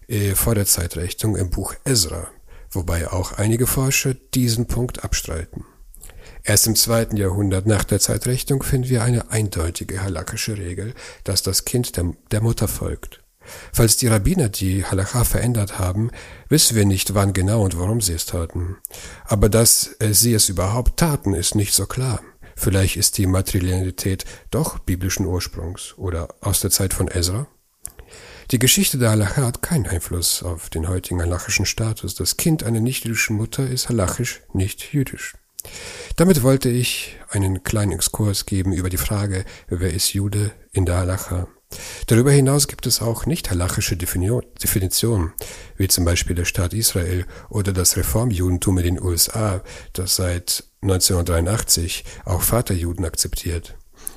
äh, 0.08 0.36
vor 0.36 0.56
der 0.56 0.65
Zeitrechnung 0.65 1.36
im 1.36 1.50
Buch 1.50 1.76
Ezra, 1.86 2.28
wobei 2.69 3.12
auch 3.12 3.34
einige 3.34 3.67
Forscher 3.67 4.13
diesen 4.13 4.67
Punkt 4.67 5.04
abstreiten. 5.04 5.65
Erst 6.43 6.67
im 6.67 6.76
zweiten 6.76 7.17
Jahrhundert 7.17 7.67
nach 7.67 7.84
der 7.84 8.00
Zeitrechnung 8.00 8.63
finden 8.63 8.89
wir 8.89 9.04
eine 9.04 9.30
eindeutige 9.30 10.02
halakische 10.02 10.58
Regel, 10.58 10.93
dass 11.24 11.43
das 11.43 11.65
Kind 11.65 11.97
der, 11.97 12.13
der 12.32 12.41
Mutter 12.41 12.67
folgt. 12.67 13.21
Falls 13.73 13.97
die 13.97 14.08
Rabbiner 14.08 14.49
die 14.49 14.86
Halacha 14.86 15.23
verändert 15.23 15.80
haben, 15.80 16.12
wissen 16.49 16.75
wir 16.75 16.86
nicht, 16.86 17.13
wann 17.13 17.34
genau 17.34 17.63
und 17.63 17.77
warum 17.77 18.01
sie 18.01 18.13
es 18.13 18.25
taten. 18.25 18.77
Aber 19.25 19.49
dass 19.49 19.95
äh, 19.99 20.13
sie 20.13 20.34
es 20.34 20.49
überhaupt 20.49 20.97
taten, 20.97 21.34
ist 21.34 21.56
nicht 21.56 21.73
so 21.73 21.86
klar. 21.86 22.21
Vielleicht 22.56 22.97
ist 22.97 23.17
die 23.17 23.25
Materialität 23.25 24.25
doch 24.51 24.80
biblischen 24.80 25.25
Ursprungs 25.25 25.95
oder 25.97 26.30
aus 26.41 26.62
der 26.62 26.69
Zeit 26.69 26.93
von 26.93 27.08
Ezra. 27.08 27.47
Die 28.51 28.60
Geschichte 28.60 28.97
der 28.97 29.12
Halacha 29.12 29.43
hat 29.43 29.62
keinen 29.62 29.88
Einfluss 29.88 30.43
auf 30.43 30.69
den 30.69 30.89
heutigen 30.89 31.21
halachischen 31.21 31.65
Status. 31.65 32.15
Das 32.15 32.36
Kind 32.36 32.63
einer 32.63 32.82
nicht-jüdischen 32.82 33.38
Mutter 33.38 33.65
ist 33.67 33.88
halachisch 33.88 34.41
nicht 34.54 34.91
jüdisch. 34.93 35.36
Damit 36.17 36.43
wollte 36.43 36.69
ich 36.69 37.17
einen 37.30 37.63
kleinen 37.63 37.93
Exkurs 37.93 38.45
geben 38.45 38.73
über 38.73 38.89
die 38.89 38.97
Frage, 38.97 39.45
wer 39.67 39.93
ist 39.93 40.13
Jude 40.13 40.51
in 40.73 40.86
der 40.86 40.97
Halacha. 40.97 41.47
Darüber 42.08 42.32
hinaus 42.32 42.68
gibt 42.68 42.86
es 42.86 43.02
auch 43.02 43.26
nicht 43.26 43.50
halachische 43.50 43.98
Definitionen, 43.98 45.34
wie 45.78 45.88
zum 45.88 46.06
Beispiel 46.06 46.36
der 46.36 46.46
Staat 46.46 46.74
Israel 46.74 47.26
oder 47.50 47.74
das 47.74 47.98
Reformjudentum 47.98 48.78
in 48.80 48.84
den 48.84 49.02
USA, 49.02 49.64
das 49.94 50.16
seit 50.16 50.64
1983 50.82 52.04
auch 52.26 52.42
Vaterjuden 52.42 53.06
akzeptiert. 53.06 53.76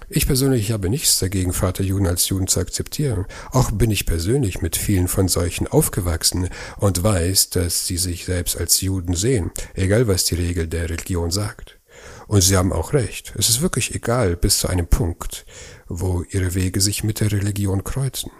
Ich 0.08 0.26
persönlich 0.26 0.70
habe 0.70 0.90
nichts 0.90 1.18
dagegen, 1.18 1.52
Vaterjuden 1.52 2.06
als 2.06 2.28
Juden 2.28 2.46
zu 2.46 2.60
akzeptieren. 2.60 3.26
Auch 3.50 3.70
bin 3.70 3.90
ich 3.90 4.06
persönlich 4.06 4.60
mit 4.60 4.76
vielen 4.76 5.08
von 5.08 5.28
solchen 5.28 5.66
aufgewachsen 5.66 6.50
und 6.76 7.02
weiß, 7.02 7.50
dass 7.50 7.86
sie 7.86 7.96
sich 7.96 8.24
selbst 8.24 8.58
als 8.58 8.80
Juden 8.80 9.14
sehen, 9.14 9.50
egal 9.74 10.06
was 10.06 10.24
die 10.24 10.34
Regel 10.34 10.68
der 10.68 10.90
Religion 10.90 11.30
sagt. 11.30 11.78
Und 12.26 12.42
sie 12.42 12.56
haben 12.56 12.72
auch 12.72 12.92
recht. 12.92 13.34
Es 13.38 13.48
ist 13.48 13.62
wirklich 13.62 13.94
egal 13.94 14.36
bis 14.36 14.58
zu 14.58 14.68
einem 14.68 14.86
Punkt, 14.86 15.46
wo 15.88 16.24
ihre 16.28 16.54
Wege 16.54 16.80
sich 16.80 17.04
mit 17.04 17.20
der 17.20 17.32
Religion 17.32 17.84
kreuzen. 17.84 18.30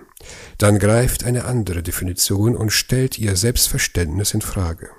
Dann 0.59 0.79
greift 0.79 1.25
eine 1.25 1.45
andere 1.45 1.83
Definition 1.83 2.57
und 2.57 2.71
stellt 2.71 3.19
ihr 3.19 3.37
Selbstverständnis 3.37 4.35
in 4.35 4.41
Frage. 4.41 4.91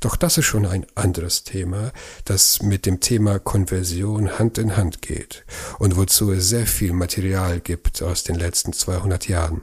Doch 0.00 0.16
das 0.16 0.38
ist 0.38 0.44
schon 0.44 0.66
ein 0.66 0.86
anderes 0.94 1.44
Thema, 1.44 1.92
das 2.24 2.62
mit 2.62 2.84
dem 2.86 3.00
Thema 3.00 3.38
Konversion 3.38 4.38
Hand 4.38 4.58
in 4.58 4.76
Hand 4.76 5.02
geht 5.02 5.44
und 5.78 5.96
wozu 5.96 6.30
es 6.32 6.48
sehr 6.48 6.66
viel 6.66 6.92
Material 6.92 7.60
gibt 7.60 8.02
aus 8.02 8.22
den 8.22 8.36
letzten 8.36 8.72
200 8.72 9.28
Jahren. 9.28 9.62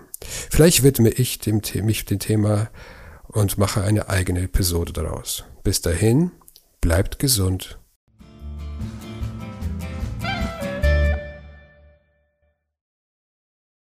Vielleicht 0.49 0.83
widme 0.83 1.09
ich 1.09 1.39
dem, 1.39 1.61
mich 1.83 2.05
dem 2.05 2.19
Thema 2.19 2.69
und 3.27 3.57
mache 3.57 3.83
eine 3.83 4.09
eigene 4.09 4.41
Episode 4.41 4.93
daraus. 4.93 5.45
Bis 5.63 5.81
dahin, 5.81 6.31
bleibt 6.81 7.19
gesund 7.19 7.78